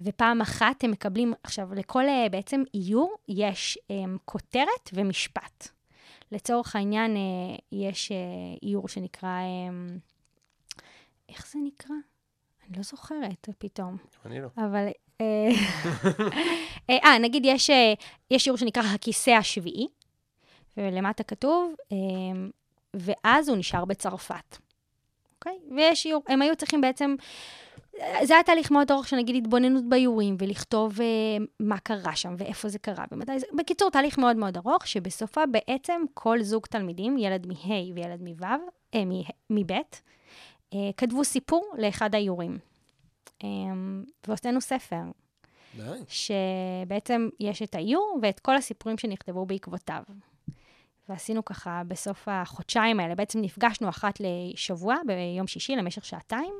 [0.00, 5.68] ופעם אחת הם מקבלים, עכשיו, לכל אה, בעצם איור יש um, כותרת ומשפט.
[6.32, 8.16] לצורך העניין, אה, יש אה,
[8.62, 9.96] איור שנקרא, אה,
[11.28, 11.96] איך זה נקרא?
[12.68, 13.96] אני לא זוכרת פתאום.
[14.26, 14.48] אני לא.
[14.56, 14.88] אבל...
[15.20, 15.48] אה,
[16.90, 17.94] אה, אה, נגיד יש, אה,
[18.30, 19.86] יש שיעור שנקרא הכיסא השביעי,
[20.78, 21.96] ולמטה כתוב, אה,
[22.94, 24.58] ואז הוא נשאר בצרפת.
[25.38, 25.58] אוקיי?
[25.76, 27.14] ויש שיעור, הם היו צריכים בעצם,
[28.22, 31.06] זה היה תהליך מאוד ארוך של נגיד התבוננות באיורים, ולכתוב אה,
[31.60, 33.46] מה קרה שם, ואיפה זה קרה, ומתי זה...
[33.54, 38.46] בקיצור, תהליך מאוד מאוד ארוך, שבסופה בעצם כל זוג תלמידים, ילד מ-ה' וילד מו',
[38.94, 39.02] אה,
[39.50, 39.72] מב',
[40.74, 42.58] אה, כתבו סיפור לאחד האיורים.
[43.44, 43.48] אה,
[44.26, 45.02] והוצאנו ספר,
[45.76, 45.82] די.
[46.08, 50.02] שבעצם יש את האיור ואת כל הסיפורים שנכתבו בעקבותיו.
[51.08, 56.54] ועשינו ככה בסוף החודשיים האלה, בעצם נפגשנו אחת לשבוע, ביום שישי, למשך שעתיים.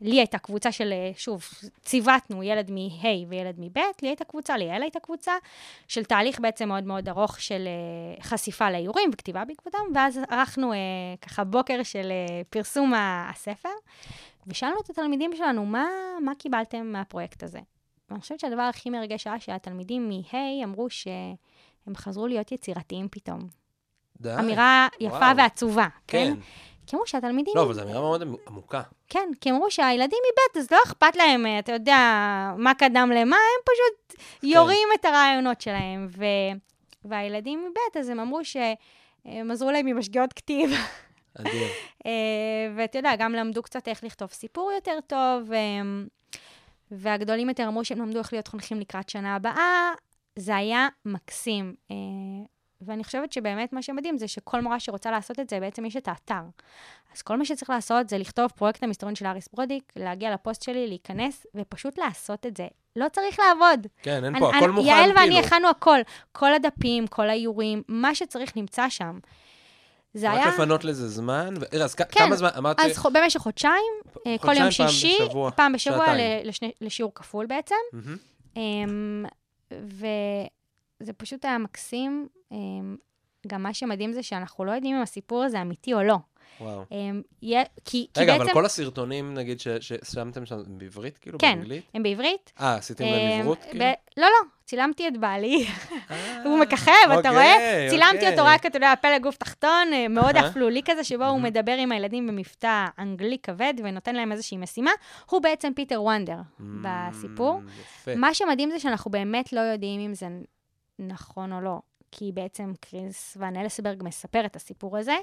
[0.00, 1.44] לי הייתה קבוצה של, שוב,
[1.82, 5.32] ציוותנו ילד מ-ה' וילד מ-ב', לי הייתה קבוצה, ליאל הייתה קבוצה,
[5.88, 10.78] של תהליך בעצם מאוד מאוד ארוך של אה, חשיפה לאיורים וכתיבה בעקבותם, ואז ערכנו אה,
[11.22, 13.68] ככה בוקר של אה, פרסום הספר,
[14.46, 15.86] ושאלנו את התלמידים שלנו, מה,
[16.20, 17.60] מה קיבלתם מהפרויקט הזה?
[18.10, 23.63] ואני חושבת שהדבר הכי מרגש היה שהתלמידים מ-ה' אמרו שהם חזרו להיות יצירתיים פתאום.
[24.20, 24.34] די.
[24.38, 25.36] אמירה יפה וואו.
[25.36, 26.34] ועצובה, כן?
[26.34, 26.40] כן.
[26.86, 27.54] כי אמרו שהתלמידים...
[27.56, 28.82] לא, אבל זו אמירה מאוד עמוקה.
[29.08, 31.96] כן, כי אמרו שהילדים מבית, אז לא אכפת להם, אה, אתה יודע,
[32.58, 36.06] מה קדם למה, הם פשוט יורים את הרעיונות שלהם.
[36.18, 36.24] ו...
[37.04, 40.70] והילדים מבית, אז הם אמרו שהם עזרו להם עם משגיאות כתיב.
[41.40, 41.52] אדיר.
[42.06, 42.12] אה,
[42.76, 45.54] ואתה יודע, גם למדו קצת איך לכתוב סיפור יותר טוב, ו...
[46.90, 49.92] והגדולים יותר אמרו שהם למדו איך להיות חונכים לקראת שנה הבאה.
[50.36, 51.74] זה היה מקסים.
[52.86, 56.08] ואני חושבת שבאמת מה שמדהים זה שכל מורה שרוצה לעשות את זה, בעצם יש את
[56.08, 56.40] האתר.
[57.14, 60.86] אז כל מה שצריך לעשות זה לכתוב פרויקט המסתורין של אריס ברודיק, להגיע לפוסט שלי,
[60.86, 62.66] להיכנס, ופשוט לעשות את זה.
[62.96, 63.86] לא צריך לעבוד.
[64.02, 65.38] כן, אין אני- פה, הכל אני- מוכן, יעל ואני כאילו.
[65.46, 65.98] הכנו הכל.
[66.32, 69.18] כל הדפים, כל האיורים, מה שצריך נמצא שם.
[70.14, 70.48] זה רק היה...
[70.48, 71.54] לפנות לזה זמן.
[71.60, 72.48] ו- אז כן, כמה זמן?
[72.58, 72.80] אמרת...
[72.80, 73.92] אז חו- במשך חודשיים,
[74.26, 76.14] אה, כל חודשיים, יום פעם שישי, בשבוע, פעם בשבוע.
[76.14, 77.74] ל- לשני- לשיעור כפול בעצם.
[77.92, 78.16] מהמם.
[78.56, 79.24] אמ,
[81.00, 82.28] וזה פשוט היה מקסים.
[82.52, 82.96] אמ,
[83.46, 86.16] גם מה שמדהים זה שאנחנו לא יודעים אם הסיפור הזה אמיתי או לא.
[86.60, 86.84] וואו.
[86.92, 88.42] אמ, יה- כי כי רגע, בעצם...
[88.44, 91.84] אבל כל הסרטונים, נגיד, ש- ששמתם שם הם בעברית, כאילו, כן, באנגלית?
[91.94, 92.52] הם בעברית.
[92.60, 93.84] אה, עשיתם להם אמ, עברות, ב- כאילו?
[94.16, 95.66] לא, לא, צילמתי את בעלי.
[96.10, 97.86] אה, הוא מככב, אתה אוקיי, רואה?
[97.90, 98.30] צילמתי אוקיי.
[98.30, 100.36] אותו רק, אתה יודע, פלג גוף תחתון, אה, מאוד.
[100.36, 104.90] אפלולי כזה, שבו הוא מדבר עם הילדים במבטא אנגלי כבד ונותן להם איזושהי משימה.
[105.30, 106.38] הוא בעצם פיטר וונדר
[106.82, 107.60] בסיפור.
[107.66, 108.14] Mm, יפה.
[108.16, 110.26] מה שמדהים זה שאנחנו באמת לא יודעים אם זה
[110.98, 111.78] נכון או לא,
[112.12, 115.14] כי בעצם קריס ון אלסברג מספר את הסיפור הזה.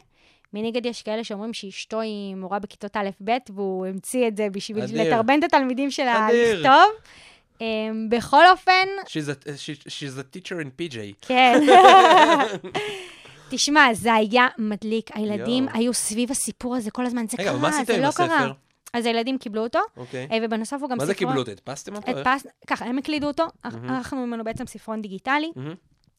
[0.53, 4.83] מנגד יש כאלה שאומרים שאשתו היא מורה בכיתות א'-ב', והוא המציא את זה בשביל.
[5.01, 6.27] לטרבן את התלמידים שלה.
[6.33, 7.11] לכתוב.
[7.59, 7.63] Um,
[8.09, 10.97] בכל אופן, She's a- she- She's a teacher in PJ.
[11.21, 11.59] כן.
[13.49, 15.09] תשמע, זה היה מדליק.
[15.13, 15.75] הילדים יואו.
[15.75, 18.37] היו סביב הסיפור הזה כל הזמן, זה רגע, מה קרה, עשיתם זה עם לא קרה.
[18.37, 18.51] הספר?
[18.93, 20.27] אז הילדים קיבלו אותו, אוקיי.
[20.31, 21.29] אה, ובנוסף הוא גם מה זה ספרון...
[21.29, 21.51] קיבלו אותו?
[21.51, 22.11] הדפסתם אותו?
[22.11, 23.89] הדפס, ככה, הם הקלידו אותו, מהמם.
[23.89, 25.75] ערכנו ממנו בעצם ספרון דיגיטלי, מהמם.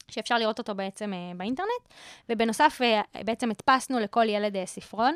[0.08, 1.82] שאפשר לראות אותו בעצם אה, באינטרנט,
[2.28, 5.14] ובנוסף אה, בעצם הדפסנו לכל ילד אה, ספרון.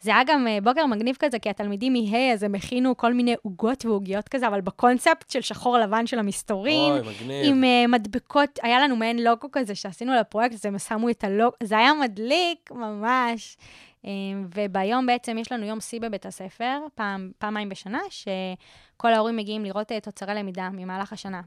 [0.00, 3.34] זה היה גם אה, בוקר מגניב כזה, כי התלמידים מ-ה' אז הם הכינו כל מיני
[3.42, 6.92] עוגות ועוגיות כזה, אבל בקונספט של שחור לבן של המסתורים.
[6.92, 7.46] אוי, מגניב.
[7.46, 11.56] עם uh, מדבקות, היה לנו מעין לוגו כזה שעשינו לפרויקט, אז הם שמו את הלוגו,
[11.62, 13.56] זה היה מדליק ממש.
[14.04, 14.06] Um,
[14.54, 19.92] וביום בעצם יש לנו יום שיא בבית הספר, פעם, פעמיים בשנה, שכל ההורים מגיעים לראות
[19.92, 21.40] uh, תוצרי למידה ממהלך השנה.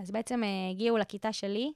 [0.00, 1.72] אז בעצם uh, הגיעו לכיתה שלי,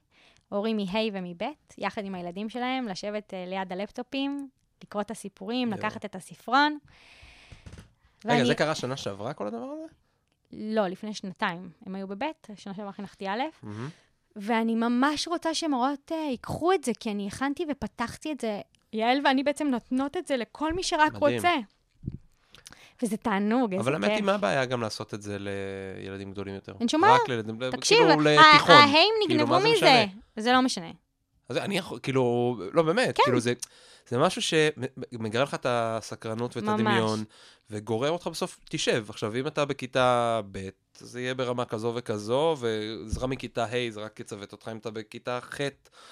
[0.49, 1.47] הורים מ-ה' ומב',
[1.77, 4.49] יחד עם הילדים שלהם, לשבת uh, ליד הלפטופים,
[4.83, 5.79] לקרוא את הסיפורים, יואו.
[5.79, 6.77] לקחת את הספרון.
[8.25, 9.85] רגע, ואני- זה קרה שנה שעברה, כל הדבר הזה?
[10.51, 11.69] לא, לפני שנתיים.
[11.85, 13.89] הם היו בב', שנה שעברה חינכתי א', מהמם.
[14.35, 18.61] ואני ממש רוצה שמורות uh, ייקחו את זה, כי אני הכנתי ופתחתי את זה.
[18.93, 21.35] יעל ואני בעצם נותנות את זה לכל מי שרק מדהים.
[21.35, 21.53] רוצה.
[23.03, 24.03] וזה תענוג, איזה אבל כיף.
[24.03, 26.73] האמת היא, מה הבעיה גם לעשות את זה לילדים גדולים יותר?
[26.79, 27.13] אין שום בעיה.
[27.15, 28.75] רק לילדים, תקשיב, כאילו לתיכון.
[28.75, 30.05] ההיים כאילו, נגנבו מזה.
[30.37, 30.91] זה לא משנה.
[31.49, 33.23] אז אני יכול, כאילו, לא באמת, כן.
[33.23, 33.53] כאילו זה,
[34.07, 36.73] זה משהו שמגרה לך את הסקרנות ואת ממש.
[36.73, 37.23] הדמיון,
[37.69, 39.05] וגורר אותך בסוף, תשב.
[39.09, 44.19] עכשיו, אם אתה בכיתה ב', זה יהיה ברמה כזו וכזו, ועזרה מכיתה ה' זה רק
[44.19, 45.57] יצוות אותך, אם אתה בכיתה ח',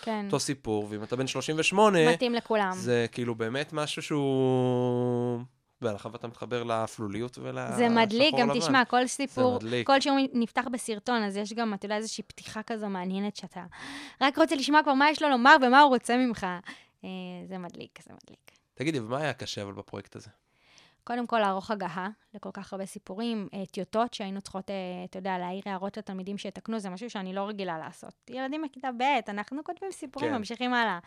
[0.02, 2.72] כן, אותו סיפור, ואם אתה בן 38, מתאים לכולם.
[2.76, 5.40] זה כאילו באמת משהו שהוא...
[5.82, 8.60] בהלכה ואתה מתחבר לאפלוליות ולשחור זה מדליק, גם לבן.
[8.60, 9.60] תשמע, כל סיפור.
[9.86, 13.66] כל שיעור נפתח בסרטון, אז יש גם, אתה יודע, איזושהי פתיחה כזו מעניינת שאתה
[14.22, 16.48] רק רוצה לשמוע כבר מה יש לו לומר ומה הוא רוצה ממך.
[17.04, 17.10] אה,
[17.46, 18.52] זה מדליק, זה מדליק.
[18.74, 20.30] תגידי, ומה היה קשה אבל בפרויקט הזה?
[21.04, 24.76] קודם כל, לערוך הגהה לכל כך הרבה סיפורים, אה, טיוטות שהיינו צריכות, אה,
[25.06, 28.14] אתה יודע, להעיר הערות לתלמידים שיתקנו, זה משהו שאני לא רגילה לעשות.
[28.30, 30.38] ילדים בכיתה ב', אנחנו כותבים סיפורים, כן.
[30.38, 31.00] ממשיכים הלאה.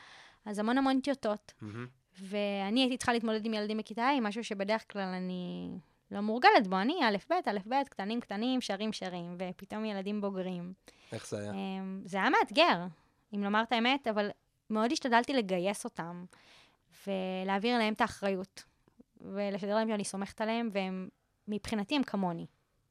[0.45, 1.53] אז המון המון טיוטות.
[1.61, 1.87] מהמם.
[2.21, 5.71] ואני הייתי צריכה להתמודד עם ילדים בכיתה ה', משהו שבדרך כלל אני
[6.11, 6.77] לא מורגלת בו.
[6.77, 10.73] אני א', ב', א', ב', קטנים קטנים, שרים שרים, ופתאום ילדים בוגרים.
[11.13, 11.53] איך זה היה?
[11.53, 12.87] אמ, זה היה מאתגר,
[13.35, 14.31] אם לומר את האמת, אבל
[14.71, 16.25] מאוד השתדלתי לגייס אותם,
[17.07, 18.65] ולהעביר להם את האחריות,
[19.21, 21.09] ולשדר להם שאני סומכת עליהם, והם,
[21.49, 22.47] מבחינתי הם כמוני,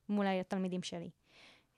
[0.09, 1.09] מול התלמידים שלי.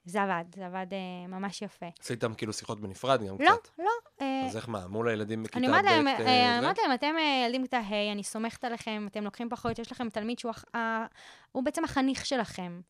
[0.04, 1.86] זה עבד, זה עבד אה, ממש יפה.
[2.00, 3.68] עשיתם כאילו שיחות בנפרד גם לא, קצת.
[3.78, 3.84] לא.
[3.84, 5.62] אה, אז איך מה, מול הילדים בכיתה ב'?
[5.62, 9.06] אני אומרת להם, אה, אה, אומרת להם, אתם אה, ילדים בכיתה ה', אני סומכת עליכם,
[9.10, 10.52] אתם לוקחים פחות, יש לכם תלמיד שהוא
[11.54, 12.80] בעצם החניך שלכם,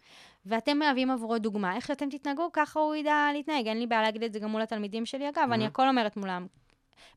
[0.47, 1.77] ואתם מהווים עבורו דוגמה.
[1.77, 3.68] איך שאתם תתנהגו, ככה הוא ידע להתנהג.
[3.68, 5.66] אין לי בעיה להגיד את זה גם מול התלמידים שלי, אגב, אני.
[5.66, 6.47] הכל אומרת מולם.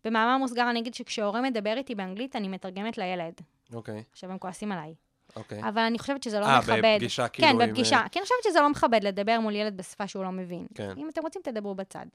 [0.06, 3.34] במאמר מוסגר אני אגיד שכשהורה מדבר איתי באנגלית, אני מתרגמת לילד.
[3.74, 4.94] אוקיי, עכשיו, הם כועסים עליי.
[5.36, 5.60] אוקיי.
[5.64, 6.96] אבל אני חושבת שזה לא אה, מכבד.
[6.96, 7.96] בפגישה כאילו כן, בפגישה.
[7.96, 10.68] אה, כי אני חושבת שזה לא מכבד לדבר מול ילד בשפה שהוא לא מבין.
[10.76, 10.94] כן.
[10.98, 12.06] אם אתם רוצים, תדברו בצד.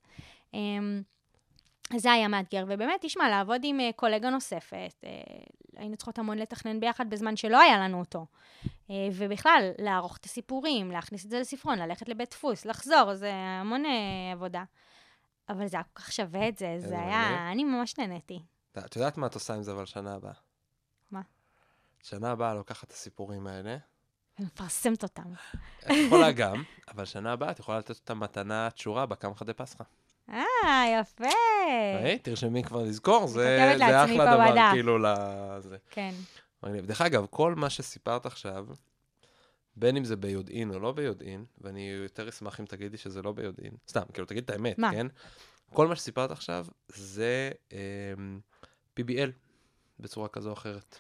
[1.99, 5.11] זה היה מאתגר, ובאמת, תשמע, לעבוד עם אה, קולגה נוספת, אה,
[5.77, 8.27] היינו צריכות המון לתכנן ביחד בזמן שלא היה לנו אותו.
[8.91, 13.87] אה, ובכלל, לערוך את הסיפורים, להכניס את זה לספרון, ללכת לבית דפוס, לחזור, זה המון
[13.87, 14.65] אה, עבודה.
[15.49, 16.99] אבל זה היה כל כך שווה את זה, זה.
[16.99, 18.43] היה, אני ממש נהניתי.
[18.79, 20.33] את יודעת מה את עושה עם זה אבל שנה הבאה?
[21.11, 21.21] מה?
[22.03, 23.77] שנה הבאה לוקחת את הסיפורים האלה.
[24.39, 25.33] ומפרסמת אותם.
[25.79, 29.85] את יכולה גם, אבל שנה הבאה את יכולה לתת אותם מתנה תשורה בקמחא דפסחא.
[30.31, 31.25] אה, יפה.
[32.03, 34.71] היי, תרשמי כבר לזכור, זה זה אחלה דבר, בדף.
[34.73, 35.77] כאילו, לזה.
[35.91, 36.15] כן.
[36.63, 36.87] מגניב.
[36.87, 38.67] דרך אגב, כל מה שסיפרת עכשיו,
[39.77, 43.73] בין אם זה ביודעין או לא ביודעין, ואני יותר אשמח אם תגידי שזה לא ביודעין,
[43.89, 44.91] סתם, כאילו, תגיד את האמת, מה?
[44.93, 45.07] כן?
[45.73, 48.41] כל מה שסיפרת עכשיו זה אמ,
[49.01, 49.31] PBL,
[50.01, 50.99] בצורה כזו או אחרת.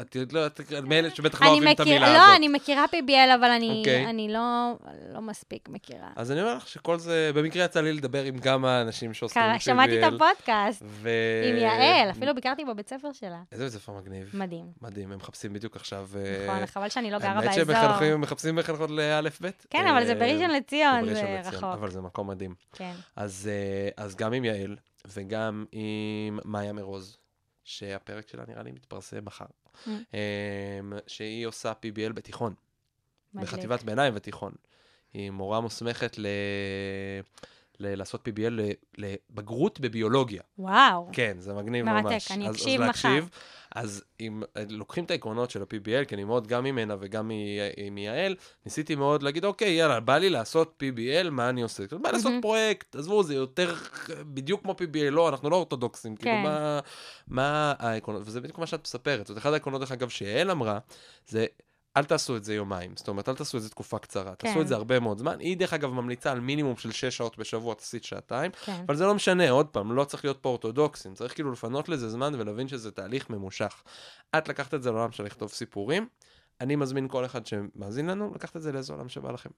[0.00, 2.36] את יודעת, לא, את מאלה שבטח לא אוהבים את המילה לא, הזאת.
[2.36, 4.06] אני מכירה PBL, אבל אני אוקיי.
[4.06, 4.72] אני לא
[5.14, 6.08] לא מספיק מכירה.
[6.16, 9.58] אז אני אומר לך שכל זה, במקרה יצא לי לדבר עם כמה אנשים שעושים PBL.
[9.58, 11.10] שמעתי את הפודקאסט ו...
[11.50, 13.42] עם יעל, אפילו ביקרתי בבית ספר שלה.
[13.52, 14.30] איזה בית ספר מגניב.
[14.34, 14.66] מדהים.
[14.82, 16.08] מדהים, הם מחפשים בדיוק עכשיו...
[16.16, 17.64] אה, נכון, חבל שאני לא גרה האמת באזור.
[17.64, 19.66] שמחנכים, מחפשים מחנכות לאלף-בית.
[19.70, 21.62] כן, אבל זה בראשון לציון, זה רחוק.
[21.62, 22.54] אבל זה מקום מדהים.
[22.72, 22.92] כן.
[23.16, 24.76] אז, אה, אז גם עם יעל
[25.06, 27.16] וגם עם מאיה מרוז,
[27.66, 29.44] שהפרק שלה נראה לי מתפרסם מחר,
[29.76, 29.88] Mm.
[29.88, 32.54] אמ, שהיא עושה PBL בתיכון,
[33.34, 33.50] מדליק.
[33.50, 34.52] בחטיבת ביניים ותיכון.
[35.14, 36.26] היא מורה מוסמכת ל...
[37.80, 38.52] לעשות PBL.
[38.98, 40.42] לבגרות בביולוגיה.
[40.58, 41.08] וואו.
[41.12, 42.30] כן, זה מגניב מרתק, ממש.
[42.30, 43.08] אני אז, אקשיב אז מחר.
[43.08, 43.28] להקשיב,
[43.74, 47.94] אז אם אה, לוקחים את העקרונות של ה-PBL, כי אני מאוד גם ממנה וגם מ-
[47.94, 51.82] מיעל, ניסיתי מאוד להגיד, אוקיי, יאללה, בא לי לעשות PBL, מה אני עושה?
[52.02, 52.40] בא לעשות מהמם.
[52.42, 53.74] פרויקט, עזבו, זה יותר
[54.34, 56.42] בדיוק כמו PBL, לא, אנחנו לא אורתודוקסים, כאילו, כן.
[56.42, 56.80] מה,
[57.28, 58.22] מה העקרונות?
[58.26, 59.26] וזה בדיוק מה שאת מספרת.
[59.26, 60.78] זאת אחד העקרונות, דרך אגב, שיעל אמרה,
[61.26, 61.46] זה...
[61.96, 64.60] אל תעשו את זה יומיים, זאת אומרת, אל תעשו את זה תקופה קצרה, תעשו כן.
[64.60, 65.38] את זה הרבה מאוד זמן.
[65.40, 68.84] היא, דרך אגב, ממליצה על מינימום של 6 שעות בשבוע, תעשית שעתיים, כן.
[68.86, 72.08] אבל זה לא משנה, עוד פעם, לא צריך להיות פה אורתודוקסים, צריך כאילו לפנות לזה
[72.08, 73.82] זמן ולהבין שזה תהליך ממושך.
[74.38, 76.08] את לקחת את זה לעולם של לכתוב סיפורים,
[76.60, 79.50] אני מזמין כל אחד שמאזין לנו, לקחת את זה לאיזה עולם שבא לכם.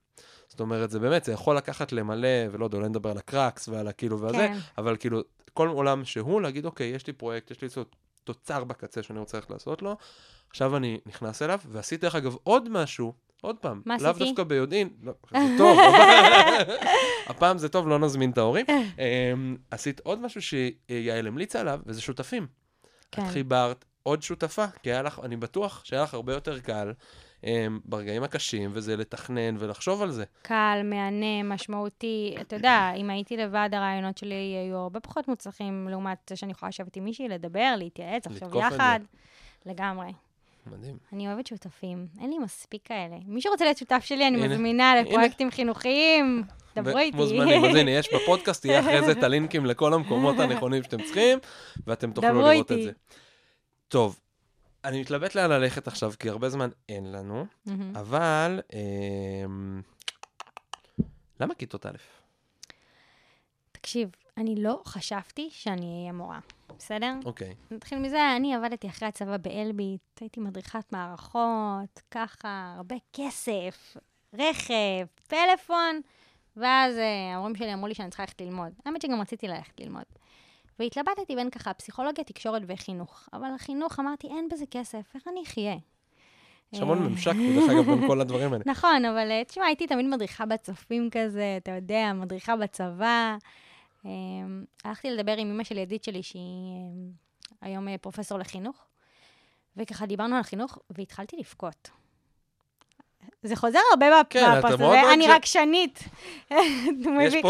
[0.48, 3.88] זאת אומרת, זה באמת, זה יכול לקחת למלא, ולא יודע, אולי נדבר על הקרקס ועל
[3.88, 4.58] הכאילו והזה, כן.
[4.78, 5.22] אבל כאילו,
[5.54, 7.68] כל עולם שהוא, להגיד, אוקיי, יש לי פרויקט, יש לי
[8.32, 9.96] תוצר בקצה שאני רוצה ללכת לעשות לו,
[10.50, 14.12] עכשיו אני נכנס אליו, ועשיתי, דרך אגב, עוד משהו, עוד פעם, לאו?
[14.12, 15.78] דווקא ביודעין, לא, זה טוב,
[17.30, 18.66] הפעם זה טוב, לא נזמין את ההורים.
[18.98, 22.46] אמ, עשית עוד משהו שיעל המליצה עליו, וזה שותפים.
[23.12, 23.22] כן.
[23.22, 26.92] את חיברת עוד שותפה, כי היה לך, אני בטוח שהיה לך הרבה יותר קל
[27.84, 30.24] ברגעים הקשים, וזה לתכנן ולחשוב על זה.
[30.42, 32.36] קל, מהנה, משמעותי.
[32.40, 36.68] אתה יודע, אם הייתי לבד, הרעיונות שלי היו הרבה פחות מוצלחים לעומת זה שאני יכולה
[36.68, 39.00] לשבת עם מישהי, לדבר, להתייעץ, לחשוב את יחד.
[39.66, 40.12] לגמרי.
[40.66, 40.96] מדהים.
[41.12, 43.16] אני אוהבת שותפים, אין לי מספיק כאלה.
[43.26, 45.02] מי שרוצה להיות שותף שלי, אני הנה, מזמינה הנה.
[45.02, 46.42] לפרויקטים חינוכיים.
[46.76, 47.16] דברו איתי.
[47.16, 47.64] מוזמנים.
[47.64, 51.38] אז הנה, יש בפודקאסט, יהיה אחרי זה את הלינקים לכל המקומות הנכונים שאתם צריכים,
[51.86, 52.84] ואתם תוכלו לראות את איתי.
[52.84, 52.90] זה.
[53.88, 54.18] טוב,
[54.84, 57.46] אני מתלבט לאן ללכת עכשיו, כי הרבה זמן אין לנו.
[57.94, 58.60] אבל...
[58.72, 59.82] אמ,
[61.40, 61.96] למה כיתות א'?
[63.72, 66.38] תקשיב, אני לא חשבתי שאני אהיה מורה,
[66.78, 67.12] בסדר?
[67.24, 67.54] אוקיי.
[67.70, 73.96] נתחיל מזה, אני עבדתי אחרי הצבא באלביט, הייתי מדריכת מערכות, ככה, הרבה כסף,
[74.34, 76.00] רכב, פלאפון,
[76.56, 78.72] ואז אה, ההורים שלי אמרו לי שאני צריכה ללכת ללמוד.
[78.86, 80.04] האמת שגם רציתי ללכת ללמוד.
[80.78, 83.28] והתלבטתי בין ככה פסיכולוגיה, תקשורת וחינוך.
[83.32, 85.76] אבל החינוך, אמרתי, אין בזה כסף, איך אני אחיה?
[86.72, 88.64] יש המון אה, ממשק, דרך אגב, בין כל הדברים האלה.
[88.72, 93.36] נכון, אבל אה, תשמע, הייתי תמיד מדריכה בצופים כזה, אתה יודע, מדריכה בצבא.
[94.06, 94.10] אה,
[94.84, 96.42] הלכתי לדבר עם אמא של ידיד שלי, שהיא
[97.60, 98.84] היום פרופסור לחינוך,
[99.76, 101.90] וככה דיברנו על חינוך, והתחלתי לבכות.
[103.42, 104.44] זה חוזר הרבה בפ- כן,
[105.00, 105.98] הזה, אני ש- רגשנית.
[107.04, 107.42] הוא מביא.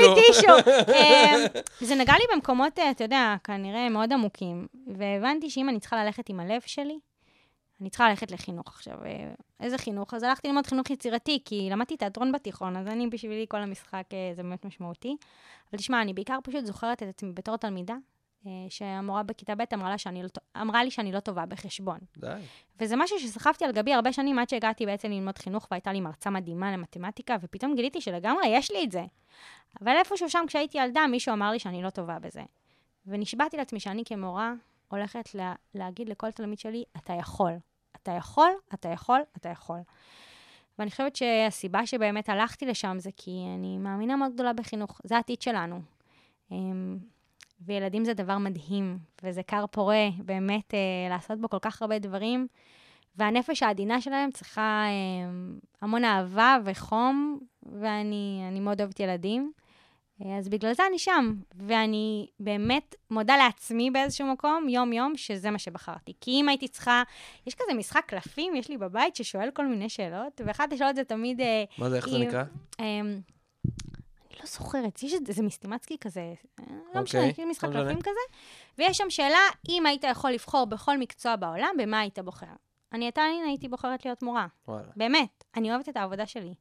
[0.00, 0.52] לי טישו.
[0.94, 1.34] אה,
[1.80, 4.66] זה נגע לי במקומות, אה, אתה יודע, כנראה מאוד עמוקים,
[4.96, 6.98] והבנתי שאם אני צריכה ללכת עם הלב שלי,
[7.80, 8.94] אני צריכה ללכת לחינוך עכשיו.
[9.04, 9.10] אה,
[9.60, 10.14] איזה חינוך?
[10.14, 14.32] אז הלכתי ללמוד חינוך יצירתי, כי למדתי תיאטרון בתיכון, אז אני, בשבילי כל המשחק אה,
[14.36, 15.16] זה באמת משמעותי.
[15.72, 17.94] אבל תשמע, אני בעיקר פשוט זוכרת את עצמי בתור תלמידה,
[18.68, 20.28] שהמורה בכיתה ב' אמרה, לה שאני לא,
[20.60, 21.98] אמרה לי שאני לא טובה בחשבון.
[22.16, 22.34] די.
[22.80, 26.30] וזה משהו שסחבתי על גבי הרבה שנים עד שהגעתי בעצם ללמוד חינוך, והייתה לי מרצה
[26.30, 29.04] מדהימה למתמטיקה, ופתאום גיליתי שלגמרי יש לי את זה.
[29.82, 32.42] אבל איפשהו שם, כשהייתי ילדה, מישהו אמר לי שאני לא טובה בזה.
[33.06, 34.52] ונשבעתי לעצמי שאני כמורה
[34.88, 37.52] הולכת לה, להגיד לכל תלמיד שלי, אתה יכול.
[38.02, 39.78] אתה יכול, אתה יכול, אתה יכול.
[40.78, 45.00] ואני חושבת שהסיבה שבאמת הלכתי לשם זה כי אני מאמינה מאוד גדולה בחינוך.
[45.04, 45.80] זה העתיד שלנו.
[47.60, 50.78] וילדים זה דבר מדהים, וזה כר פורה, באמת, אה,
[51.10, 52.46] לעשות בו כל כך הרבה דברים.
[53.16, 55.30] והנפש העדינה שלהם צריכה אה,
[55.82, 57.38] המון אהבה וחום,
[57.80, 59.52] ואני אני מאוד אוהבת ילדים.
[60.24, 61.34] אה, אז בגלל זה אני שם,
[61.66, 66.12] ואני באמת מודה לעצמי באיזשהו מקום, יום-יום, שזה מה שבחרתי.
[66.20, 67.02] כי אם הייתי צריכה,
[67.46, 71.40] יש כזה משחק קלפים, יש לי בבית, ששואל כל מיני שאלות, ואחת השאלות זה תמיד...
[71.40, 72.42] אה, מה זה, איך זה היא- נקרא?
[72.78, 73.20] אני
[74.40, 76.64] לא זוכרת, יש איזה מיסטימצקי כזה, אה,
[76.94, 77.72] לא משנה, לי משחק לא.
[77.72, 78.38] קלפים כזה,
[78.78, 82.46] ויש שם שאלה, אם היית יכול לבחור בכל מקצוע בעולם, במה היית בוחר?
[82.92, 84.88] אני עדיין הייתי בוחרת להיות מורה, וואלה.
[84.96, 86.54] באמת, אני אוהבת את העבודה שלי.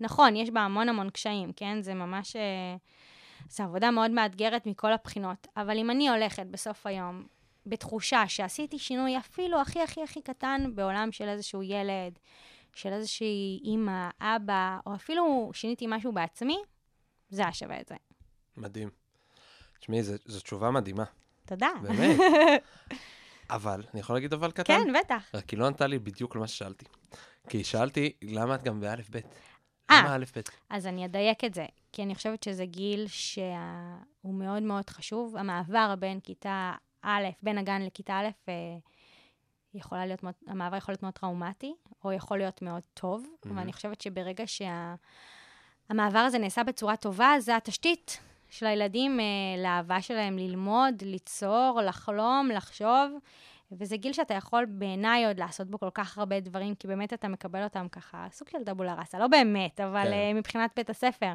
[0.00, 1.82] נכון, יש בה המון המון קשיים, כן?
[1.82, 2.36] זה ממש...
[2.36, 2.76] אה,
[3.48, 7.26] זו עבודה מאוד מאתגרת מכל הבחינות, אבל אם אני הולכת בסוף היום
[7.66, 12.18] בתחושה שעשיתי שינוי אפילו הכי הכי הכי קטן בעולם של איזשהו ילד,
[12.74, 16.56] של איזושהי אימא, אבא, או אפילו שיניתי משהו בעצמי,
[17.28, 17.94] זה היה שווה את זה.
[18.56, 18.88] מדהים.
[19.80, 21.04] תשמעי, זו- תשובה מדהימה,
[21.46, 21.68] תודה.
[21.82, 22.16] באמת.
[23.50, 24.64] אבל, אני יכול להגיד אבל קטן?
[24.84, 25.30] כן, בטח.
[25.34, 26.84] רק היא לא ענתה לי בדיוק למה ששאלתי.
[27.48, 29.26] כי שאלתי, למה את גם באלף בית?
[29.90, 30.00] אה.
[30.00, 30.50] למה אלף בית?
[30.70, 35.36] אז אני אדייק את זה, כי אני חושבת שזה גיל שהוא מאוד מאוד חשוב.
[35.36, 36.72] המעבר בין כיתה
[37.02, 38.54] א', בין הגן לכיתה א', אה,
[39.74, 43.48] יכולה להיות מאוד, המעבר יכול להיות מאוד טראומטי, או יכול להיות מאוד טוב, Mhm.
[43.54, 48.18] ואני חושבת שברגע שהמעבר הזה נעשה בצורה טובה, זה התשתית
[48.48, 49.24] של הילדים אה,
[49.62, 53.12] לאהבה שלהם ללמוד, ליצור, לחלום, לחשוב.
[53.72, 57.28] וזה גיל שאתה יכול בעיניי עוד לעשות בו כל כך הרבה דברים, כי באמת אתה
[57.28, 60.10] מקבל אותם ככה, סוג של טבולה ראסה, לא באמת, אבל כן.
[60.10, 60.36] כן.
[60.36, 61.32] מבחינת בית הספר.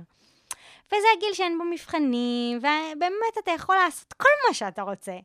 [0.88, 5.18] וזה הגיל שאין בו מבחנים, ובאמת אתה יכול לעשות כל מה שאתה רוצה.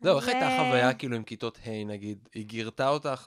[0.00, 2.28] זהו, איך הייתה החוויה כאילו עם כיתות ה' נגיד?
[2.34, 3.26] היא גירתה אותך?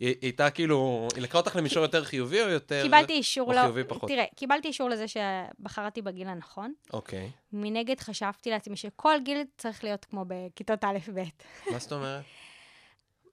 [0.00, 2.82] היא הייתה כאילו, היא לקחה אותך למישור יותר חיובי או יותר...
[2.82, 4.10] קיבלתי אישור, או לא, חיובי פחות?
[4.10, 6.72] תראה, קיבלתי אישור לזה שבחרתי בגיל הנכון.
[6.92, 7.30] אוקיי.
[7.52, 11.20] מנגד חשבתי לעצמי שכל גיל צריך להיות כמו בכיתות א'-ב'.
[11.72, 12.22] מה זאת אומרת?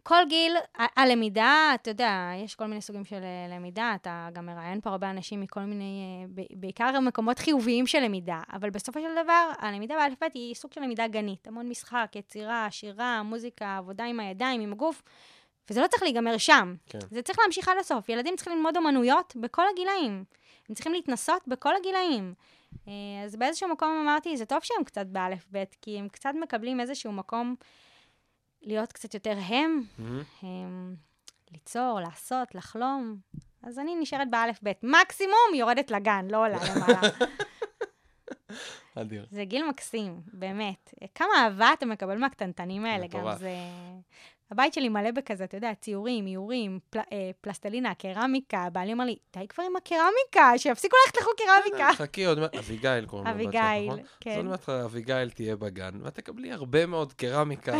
[0.07, 4.81] כל גיל, הלמידה, אתה יודע, יש כל מיני סוגים של אה, למידה, אתה גם מראיין
[4.81, 9.51] פה הרבה אנשים מכל מיני, אה, בעיקר מקומות חיוביים של למידה, אבל בסופו של דבר,
[9.59, 14.61] הלמידה באלף-בית היא סוג של למידה גנית, המון משחק, יצירה, שירה, מוזיקה, עבודה עם הידיים,
[14.61, 15.03] עם הגוף,
[15.69, 16.75] וזה לא צריך להיגמר שם.
[16.89, 16.99] כן.
[17.11, 18.09] זה צריך להמשיך עד הסוף.
[18.09, 20.23] ילדים צריכים ללמוד אומנויות בכל הגילאים.
[20.69, 22.33] הם צריכים להתנסות בכל הגילאים.
[22.87, 22.93] אה,
[23.25, 27.55] אז באיזשהו מקום אמרתי, זה טוב שהם קצת באלף-בית, כי הם קצת מקבלים איזשהו מקום
[28.65, 30.23] להיות קצת יותר הם, מהמם.
[30.41, 30.95] הם,
[31.51, 33.17] ליצור, לעשות, לחלום.
[33.63, 34.77] אז אני נשארת באלף-בית.
[34.83, 37.01] מקסימום יורדת לגן, לא עולה למעלה.
[38.95, 39.25] אדיר.
[39.31, 40.93] זה גיל מקסים, באמת.
[41.15, 43.37] כמה אהבה אתה מקבל מהקטנטנים האלה, גם.
[43.37, 43.55] זה...
[44.51, 46.99] הבית שלי מלא בכזה, אתה יודע, ציורים, איורים, פל...
[46.99, 48.67] אה, פלסטלינה, קרמיקה.
[48.71, 51.89] בעלי אומר לי, די כבר עם הקרמיקה, שיפסיקו ללכת לחוג קרמיקה.
[51.93, 53.99] חכי עוד מעט, אביגיל קוראים לבת שלך, אביגיל, נכון?
[53.99, 54.35] אז כן.
[54.37, 57.77] עוד מעט אביגיל תהיה בגן, ואת תקבלי הרבה מאוד קרמיקה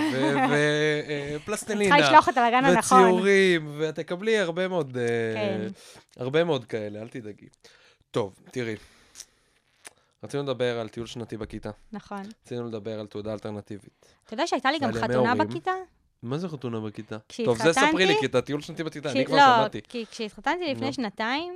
[1.36, 1.96] ופלסטלינה.
[1.96, 3.04] צריכה לשלוח אותה לגן הנכון.
[3.04, 5.04] וציורים, ואת תקבלי הרבה מאוד, אה,
[5.36, 5.68] כן.
[6.18, 7.48] הרבה מאוד כאלה, אל תדאגי.
[8.12, 8.76] טוב, תראי,
[10.24, 12.22] רצינו לדבר על טיול שנתי בכיתה, נכון.
[12.46, 14.06] רצינו לדבר על תעודה אלטרנטיבית.
[14.26, 15.36] אתה יודע שהייתה לי גם חתונה.
[15.36, 15.72] בכיתה?
[16.24, 17.18] מה זה חתונה בכיתה?
[17.46, 19.82] טוב, זה ספרי לי, כי את הטיול שנתי בכיתה, אני כבר לא, שמעתי.
[19.90, 20.94] כי כשהתחתנתי לפני.
[20.94, 21.54] שנתיים,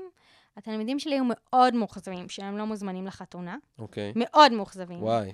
[0.57, 3.57] התלמידים שלי היו מאוד מאוכזבים שהם לא מוזמנים לחתונה.
[3.79, 4.13] אוקיי.
[4.15, 5.03] מאוד מאוכזבים.
[5.03, 5.31] וואי,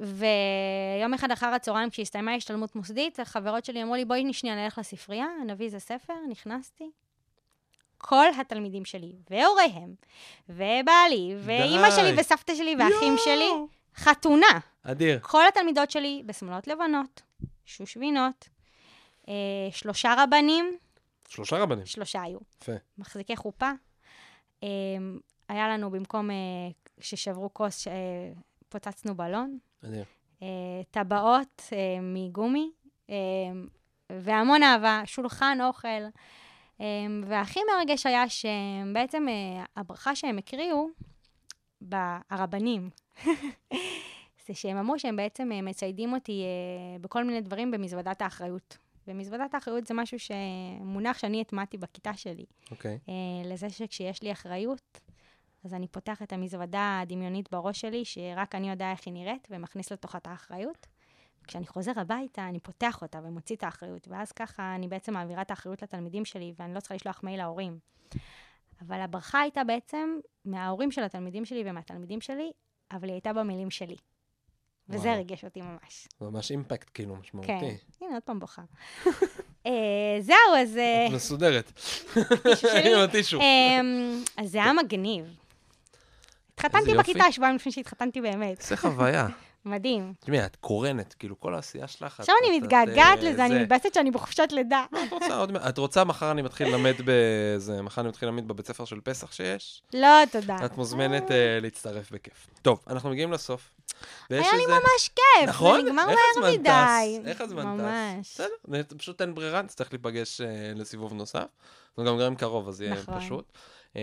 [0.00, 5.26] ויום אחד אחר הצהריים, כשהסתיימה השתלמות מוסדית, החברות שלי אמרו לי, בואי שנייה נלך לספרייה,
[5.46, 6.90] נביא איזה ספר, נכנסתי.
[7.98, 9.94] כל התלמידים שלי, והוריהם,
[10.48, 11.90] ובעלי, ואימא.
[11.90, 13.24] שלי, וסבתא שלי, ואחים יואו.
[13.24, 13.50] שלי,
[13.96, 14.58] חתונה.
[14.82, 15.18] אדיר.
[15.22, 17.22] כל התלמידות שלי בשמלות לבנות,
[17.66, 18.48] שושבינות,
[19.28, 19.34] אה,
[19.70, 20.78] שלושה רבנים,
[21.28, 21.86] שלושה רבנים.
[21.86, 22.38] שלושה היו.
[22.62, 22.72] יפה.
[22.98, 23.70] מחזיקי חופה.
[24.62, 24.68] אה,
[25.48, 26.36] היה לנו במקום אה,
[27.00, 27.92] ששברו כוס, אה,
[28.68, 29.58] פוצצנו בלון.
[29.84, 30.04] אדיר.
[30.42, 30.48] אה,
[30.90, 32.70] טבעות אה, מגומי,
[33.10, 33.14] אה,
[34.10, 35.88] והמון אהבה, שולחן אוכל.
[36.80, 40.88] אמ, והכי מרגש היה שבעצם אה, הברכה שהם הקריאו,
[42.30, 42.90] הרבנים,
[44.46, 48.78] זה שהם אמרו שהם בעצם אה, מציידים אותי אה, בכל מיני דברים במזוודת האחריות.
[49.08, 52.44] ומזוודת האחריות זה משהו שמונח שאני הטמעתי בכיתה שלי.
[52.70, 52.98] אוקיי.
[53.08, 55.00] אה, לזה שכשיש לי אחריות,
[55.64, 59.92] אז אני פותח את המזוודה הדמיונית בראש שלי, שרק אני יודע איך היא נראית, ומכניס
[59.92, 60.86] לתוכה את האחריות.
[61.46, 65.50] כשאני חוזר הביתה, אני פותח אותה ומוציא את האחריות, ואז ככה אני בעצם מעבירה את
[65.50, 67.78] האחריות לתלמידים שלי, ואני לא צריכה לשלוח מייל להורים.
[68.80, 72.52] אבל הברכה הייתה בעצם מההורים של התלמידים שלי ומהתלמידים שלי,
[72.90, 73.96] אבל היא הייתה במילים שלי.
[74.88, 75.14] וזה.
[75.14, 76.08] ריגש אותי ממש.
[76.20, 77.20] ממש אימפקט כאילו כן.
[77.20, 77.76] משמעותי.
[78.00, 78.62] הנה, עוד פעם בוכה.
[79.66, 79.72] אה,
[80.20, 80.76] זהו, אז...
[80.76, 81.72] אה, את מסודרת.
[82.84, 83.40] עם הטישו.
[83.40, 85.24] אמ, אז זה היה מגניב.
[86.54, 86.94] התחתנתי.
[86.94, 88.60] בכיתה שבועיים לפני שהתחתנתי באמת.
[88.60, 89.28] איזה חוויה.
[89.66, 90.14] מדהים.
[90.20, 92.20] תשמעי, את קורנת, כאילו כל העשייה שלך.
[92.20, 93.62] עכשיו אני מתגעגעת אה, לזה, אני.
[93.62, 94.84] מתבאסת שאני בחופשת לידה.
[95.68, 99.32] את רוצה מחר אני מתחיל ללמד בזה, מחר אני מתחיל ללמד בבית ספר של פסח
[99.32, 99.82] שיש?
[99.94, 100.56] לא, תודה.
[100.64, 102.46] את מוזמנת אה, להצטרף בכיף.
[102.62, 103.70] טוב, אנחנו מגיעים לסוף.
[104.30, 105.80] היה לי ממש כיף, נכון?
[105.80, 107.20] זה נגמר מהר מדי.
[107.30, 107.80] איך הזמן טס?
[107.80, 108.40] ממש.
[108.70, 111.44] בסדר, פשוט אין ברירה, נצטרך להיפגש אה, לסיבוב נוסף.
[111.98, 113.20] אנחנו גם גרים קרוב, אז יהיה נכון.
[113.20, 113.44] פשוט.
[113.96, 114.00] אמ,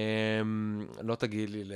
[1.01, 1.72] לא תגיעי לי ל-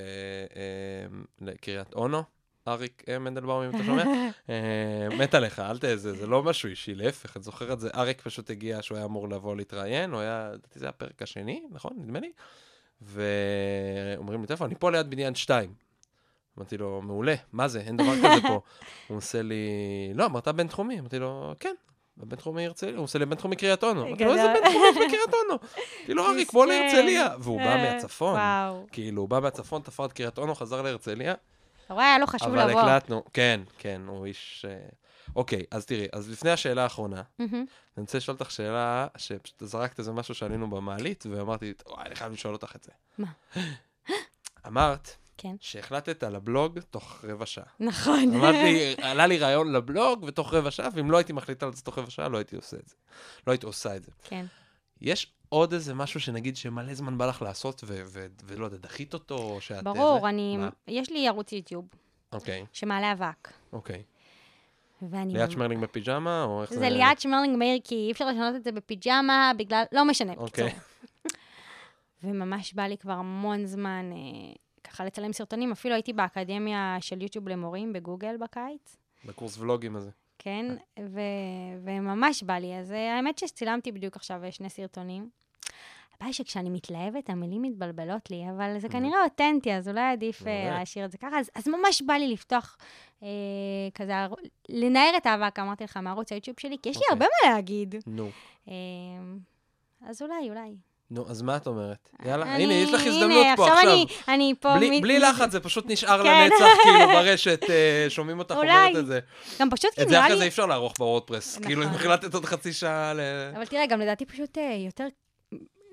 [1.12, 2.24] אמ, לקריית אונו.
[2.68, 4.04] אריק אה, מנדלבאום, אם אתה שומע,
[4.50, 8.50] אה, מת עליך, אל תזה, זה לא משהו אישי, להפך, את זוכרת זה, אריק פשוט
[8.50, 11.92] הגיע שהוא היה אמור לבוא להתראיין, הוא היה, לדעתי זה הפרק השני, נכון?
[11.98, 12.32] נדמה לי.
[13.02, 15.74] ואומרים לי, טלפון, אני פה ליד בניין 2.
[16.58, 18.62] אמרתי לו, מעולה, מה זה, אין דבר כזה פה.
[19.08, 19.66] הוא עושה לי,
[20.14, 21.00] לא, אמרת בינתחומי.
[21.00, 21.76] אמרתי לו, כן,
[22.18, 22.96] בבינתחומי הרצליה.
[22.96, 24.08] הוא עושה לי בינתחומי קריית אונו.
[24.08, 24.54] אמרתי לו, איזה.
[24.54, 25.60] בינתחומי בקריית אונו?
[26.06, 26.66] כאילו, אריק, בוא.
[26.66, 27.28] להרצליה.
[27.40, 28.34] והוא בא אה, מהצפון.
[28.34, 28.88] וואו.
[28.92, 31.34] כאילו, הוא בא מהצפון, תפר את קריית אונו, חזר להרצליה.
[31.88, 32.82] אתה רואה, היה לו חשוב אבל לבוא.
[32.82, 34.66] הקלטנו, כן, כן, הוא איש...
[34.70, 34.90] אה,
[35.36, 37.54] אוקיי, אז תראי, אז לפני השאלה האחרונה, מהמם.
[37.54, 37.66] אני
[37.98, 42.54] רוצה לשאול אותך שאלה, שפשוט זרקת איזה משהו שעלינו במעלית, ואמרתי, וואי, אני חייב לשאול
[42.54, 42.92] אותך את זה.
[43.18, 43.28] מה?
[44.68, 45.56] אמרת כן.
[45.60, 47.66] שהחלטת על הבלוג תוך רבע שעה.
[47.80, 48.34] נכון.
[48.36, 51.82] אמרת לי, עלה לי רעיון לבלוג ותוך רבע שעה, ואם לא הייתי מחליטה על זה
[51.82, 52.96] תוך רבע שעה, לא הייתי עושה את זה.
[53.48, 54.12] לא הייתי עושה את זה.
[54.24, 54.46] כן.
[55.02, 59.14] יש עוד איזה משהו שנגיד שמלא זמן בא לך לעשות, ו- ו- ולא יודע, דחית
[59.14, 59.84] אותו, או שאת...
[59.84, 60.30] ברור, זה?
[60.30, 60.58] אני...
[60.58, 60.70] מה?
[60.88, 61.86] יש לי ערוץ יוטיוב
[62.32, 63.52] אוקיי, שמעלה אבק.
[63.74, 64.04] אוקיי.
[65.02, 65.34] ואני...
[65.34, 66.80] ליאת שמרלינג בפיג'מה, או איך זה?
[66.80, 69.84] זה ליאת שמרלינג מאיר, כי אי אפשר לשנות את זה בפיג'מה, בגלל...
[69.92, 70.64] לא משנה, אוקיי.
[70.64, 70.82] בקיצור.
[72.24, 75.72] וממש בא לי כבר המון זמן אה, ככה לצלם סרטונים.
[75.72, 80.10] אפילו הייתי באקדמיה של יוטיוב למורים בגוגל בקיץ, בקורס ולוגים הזה.
[80.48, 80.66] כן?
[81.00, 81.20] ו...
[81.84, 82.80] וממש בא לי.
[82.80, 85.30] אז אה, האמת שצילמתי בדיוק עכשיו אה, שני סרטונים.
[86.16, 90.70] הבעיה שכשאני מתלהבת, המילים מתבלבלות לי, אבל זה כנראה אותנטי, אז אולי עדיף אה.
[90.70, 91.40] להשאיר את זה ככה.
[91.40, 92.78] אז, אז ממש בא לי לפתוח
[93.24, 93.28] אה,
[93.94, 94.34] כזה, ער-
[94.70, 97.14] לנער את האבק, אמרתי לך, מערוץ היוטיוב שלי, כי יש לי אוקיי.
[97.14, 97.96] הרבה מה להגיד.
[98.08, 98.30] נו.
[98.68, 98.74] אה,
[100.02, 100.76] אז אולי, אולי.
[101.12, 102.10] נו, אז מה את אומרת?
[102.26, 103.78] יאללה, אני- הנה, יש לך הנה, הזדמנות פה עכשיו.
[103.78, 104.76] עכשיו אני, אני פה...
[104.76, 106.44] בלי, מ- בלי לחץ, זה פשוט נשאר כן.
[106.44, 108.56] לנצח, כאילו, ברשת, אה, שומעים אותך.
[108.56, 109.20] אומרת את זה.
[109.60, 110.38] גם פשוט כי את זה נראה אחרי לי...
[110.38, 111.52] זה אי אפשר לערוך בוורדפרס.
[111.56, 111.68] נכון.
[111.68, 113.20] כאילו, אם החלטת עוד חצי שעה ל...
[113.56, 115.08] אבל תראה, גם לדעתי פשוט אה, יותר...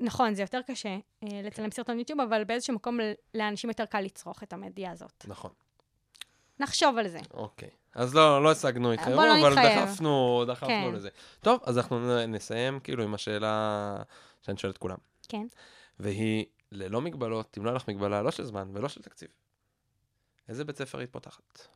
[0.01, 2.99] נכון, זה יותר קשה אה, לצלם סרטון יוטיוב, אבל באיזשהו מקום
[3.35, 5.25] לאנשים יותר קל לצרוך את המדיה הזאת.
[5.29, 5.51] נכון,
[6.61, 7.19] נחשוב על זה.
[7.35, 7.69] אוקיי.
[7.95, 9.55] אז לא, לא השגנו איתכם, בוא לא אבל.
[9.55, 10.93] דחפנו, דחפנו כן.
[10.95, 11.09] לזה.
[11.41, 13.97] טוב, אז אנחנו נסיים כאילו עם השאלה
[14.45, 14.97] שאני שואל את כולם.
[15.29, 15.47] כן.
[15.99, 19.29] והיא, ללא מגבלות, אם לא היה לך מגבלה, לא של זמן ולא של תקציב.
[20.49, 21.69] איזה בית ספר היית פותחת?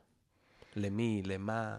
[0.76, 1.22] למי?
[1.24, 1.78] למה?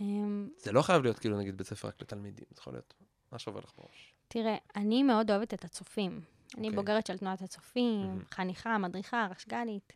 [0.00, 2.94] אמ, זה לא חייב להיות כאילו נגיד בית ספר רק לתלמידים, זה יכול להיות
[3.32, 4.14] מה שעובר לך בראש.
[4.28, 6.20] תראה, אני מאוד אוהבת את הצופים.
[6.58, 6.76] אני אוקיי.
[6.76, 8.24] בוגרת של תנועת הצופים, מהמם.
[8.30, 9.92] חניכה, מדריכה, רשג"לית.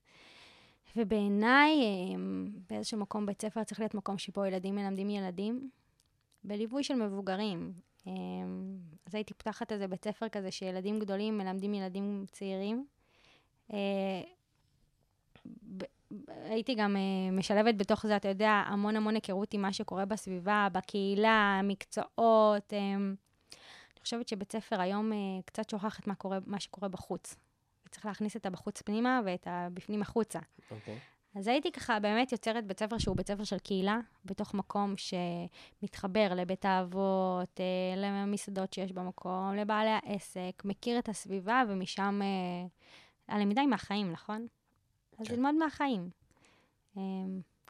[0.97, 1.73] ובעיניי,
[2.15, 5.71] אמ, באיזשהו מקום בית ספר צריך להיות מקום שבו ילדים מלמדים ילדים,
[6.45, 7.73] בליווי של מבוגרים.
[8.07, 8.77] אמ,
[9.07, 12.87] אז הייתי פותחת איזה בית ספר כזה שילדים גדולים מלמדים ילדים צעירים.
[13.73, 14.23] אה,
[16.27, 20.69] הייתי גם אה, משלבת בתוך זה, אתה יודע, המון המון היכרות עם מה שקורה בסביבה,
[20.73, 22.73] בקהילה, מקצועות.
[22.73, 23.15] אמ,
[23.53, 27.37] אני חושבת שבית ספר היום אה, קצת שוכח את מה, קורה, מה שקורה בחוץ.
[27.87, 30.39] וצריך להכניס את הבחוץ פנימה ואת הבפנים החוצה.
[30.71, 30.99] אוקיי.
[31.37, 36.35] אז הייתי ככה באמת יוצרת בית ספר שהוא בית ספר של קהילה, בתוך מקום שמתחבר
[36.37, 42.67] לבית האבות, אה, למסעדות שיש במקום, לבעלי העסק, מכיר את הסביבה, ומשם אה,
[43.37, 44.47] הלמידה היא מהחיים, נכון?
[45.19, 45.35] אז כן.
[45.35, 46.11] ללמוד מהחיים.
[46.97, 47.03] אה,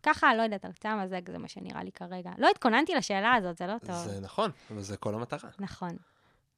[0.02, 2.30] ככה, לא יודעת, על קצה המזג זה מה שנראה לי כרגע.
[2.38, 3.96] לא התכוננתי לשאלה הזאת, זה לא טוב.
[3.96, 5.50] זה נכון, אבל זה כל המטרה.
[5.58, 5.96] נכון.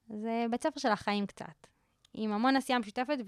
[0.08, 1.66] זה בית ספר של החיים קצת,
[2.14, 3.18] עם המון עשייה משותפת,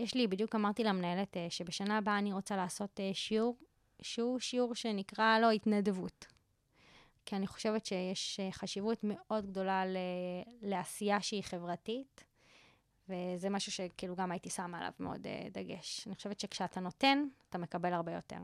[0.00, 3.58] ויש לי, בדיוק אמרתי למנהלת, אה, שבשנה הבאה אני רוצה לעשות אה, שיעור,
[4.02, 6.26] שהוא שיעור שנקרא לו התנדבות.
[7.26, 9.96] כי אני חושבת שיש אה, חשיבות מאוד גדולה ל-
[10.62, 12.24] לעשייה שהיא חברתית,
[13.08, 16.06] וזה משהו שכאילו גם הייתי שמה עליו מאוד דגש.
[16.06, 18.38] אני חושבת שכשאתה נותן, אתה מקבל הרבה יותר.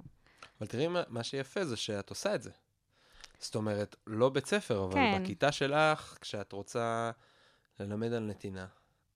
[0.60, 2.50] אבל תראי, מה, מה שיפה זה שאת עושה את זה.
[3.38, 5.22] זאת אומרת, לא בית ספר, אבל כן.
[5.22, 7.10] בכיתה שלך, כשאת רוצה
[7.80, 8.66] ללמד על נתינה,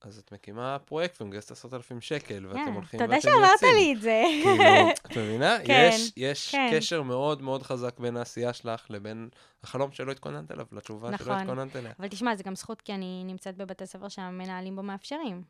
[0.01, 3.75] אז את מקימה פרויקט ומגייסת עשרת אלפים שקל, ואתם כן, הולכים תודה ואתם שאמרת יוצאים.
[3.75, 4.23] לי את זה.
[4.43, 5.57] כאילו, את מבינה?
[5.65, 6.69] כן, יש, יש כן.
[6.73, 9.29] קשר מאוד מאוד חזק בין העשייה שלך לבין
[9.63, 11.33] החלום שלא התכוננת אליו, לתשובה שלא נכון.
[11.33, 11.91] התכוננת אליה.
[11.99, 15.43] אבל תשמע, זה גם זכות, כי אני נמצאת בבתי ספר שהמנהלים בו מאפשרים.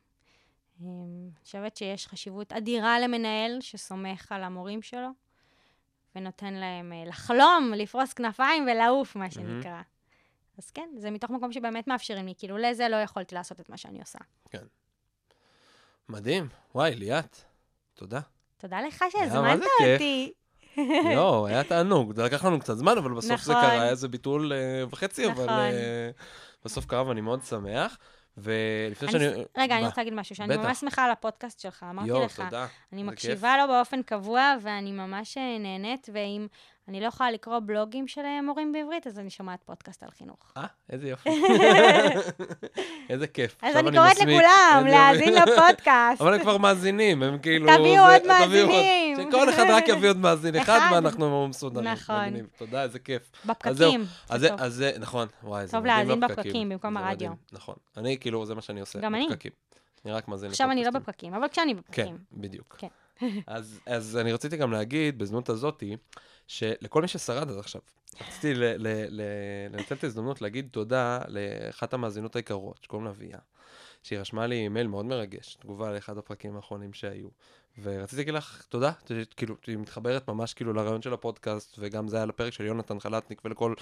[0.82, 5.10] אמ, אני חושבת שיש חשיבות אדירה למנהל שסומך על המורים שלו,
[6.16, 9.82] ונותן להם אה, לחלום, לפרוס כנפיים ולעוף, מה שנקרא.
[10.62, 13.78] אז כן, זה מתוך מקום שבאמת מאפשרים לי, כאילו לזה לא יכולתי לעשות את מה
[13.78, 14.20] שאני עושה.
[16.10, 16.48] מדהים.
[16.76, 17.38] וואי, ליאת,
[17.94, 18.20] תודה.
[18.58, 19.64] תודה לך שהזמנת.
[19.82, 20.34] אותי.
[21.16, 22.14] לא, היה תענוג.
[22.16, 23.64] זה לקח לנו קצת זמן, אבל בסוף זה נכון.
[23.64, 25.50] קרה, היה איזה ביטול אה, וחצי, אבל נכון.
[25.50, 26.10] אה,
[26.66, 27.98] בסוף קרה ואני מאוד שמח.
[28.38, 29.44] ולפני אני שאני...
[29.58, 29.86] רגע, אני?
[29.86, 30.66] רוצה להגיד משהו, שאני בטח.
[30.66, 32.40] ממש שמחה על הפודקאסט שלך, אמרתי יואו, לך.
[32.40, 32.68] תודה.
[32.94, 36.48] אני מקשיבה לו באופן קבוע, ואני ממש אה, נהנית, ואם
[36.92, 40.54] אני לא יכולה לקרוא בלוגים של אה, מורים בעברית, אז אני שומעת פודקאסט על חינוך.
[40.58, 41.30] אה, איזה יופי.
[43.10, 43.56] איזה כיף.
[43.62, 44.18] אז אני קוראת.
[44.20, 45.34] לכולם להאזין.
[45.34, 46.22] לפודקאסט.
[46.22, 47.68] אבל הם כבר מאזינים, הם כאילו...
[47.78, 48.28] תביאו עוד.
[48.28, 49.18] מאזינים.
[49.30, 50.80] שכל אחד רק יביא עוד מאזין אחד.
[50.94, 51.88] ואנחנו מסודרים.
[51.88, 52.34] נכון.
[52.58, 53.32] תודה, איזה כיף.
[53.46, 54.06] בפקקים.
[54.30, 56.70] אז זה נכון, וואי, זה טוב להאזין בפקקים.
[56.70, 57.32] במקום הרדיו.
[57.52, 57.76] נכון.
[57.98, 59.00] אני, כאילו, זה מה שאני עושה.
[59.00, 59.28] גם אני.
[60.06, 61.14] אני רק מאזין עכשיו אני לא לפודקאסטים.
[61.14, 62.18] בפקקים, אבל כשאני כן, בפקקים.
[62.32, 62.76] בדיוק.
[62.78, 62.88] כן.
[63.48, 65.98] אז, אז אני רציתי גם להגיד, בזנות הזאתי,
[66.48, 67.82] שלכל מי ששרד עד עכשיו,
[68.22, 68.54] רציתי
[69.10, 73.40] לנצל את ההזדמנות להגיד תודה לאחת המאזינות היקרות, שקוראים לה ויה,
[74.04, 77.28] שהיא רשמה לי אימייל מאוד מרגש, תגובה לאחד הפרקים האחרונים שהיו.
[77.82, 78.92] ורציתי להגיד לך תודה,
[79.38, 83.42] כאילו, היא מתחברת ממש כאילו לרעיון של הפודקאסט, וגם זה היה לפרק של יונתן חלטניק
[83.46, 83.74] ולכל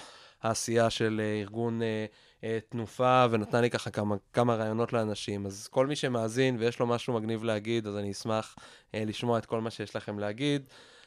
[0.42, 2.06] העשייה של אה, ארגון אה,
[2.44, 5.46] אה, תנופה, ונתנה לי ככה כמה, כמה רעיונות לאנשים.
[5.46, 8.56] אז כל מי שמאזין ויש לו משהו מגניב להגיד, אז אני אשמח
[8.94, 10.62] אה, לשמוע את כל מה שיש לכם להגיד.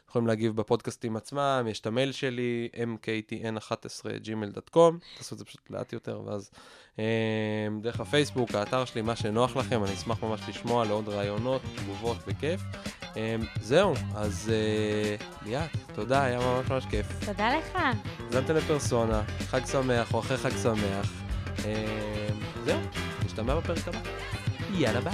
[0.09, 6.21] יכולים להגיב בפודקאסטים עצמם, יש את המייל שלי, mktn11gmail.com, תעשו את זה פשוט לאט יותר,
[6.25, 6.51] ואז
[6.99, 12.17] אה, דרך הפייסבוק, האתר שלי, מה שנוח לכם, אני אשמח ממש לשמוע לעוד רעיונות, תגובות,
[12.27, 12.61] בכיף.
[13.17, 17.25] אה, זהו, אז אה, ליאת, תודה, היה ממש ממש כיף.
[17.25, 17.79] תודה לך.
[18.25, 21.11] האזנתם לפרסונה, חג שמח או אחרי חג שמח.
[22.65, 22.79] זהו,
[23.25, 23.99] נשתמע בפרק הבא.
[24.73, 25.13] יאללה ביי.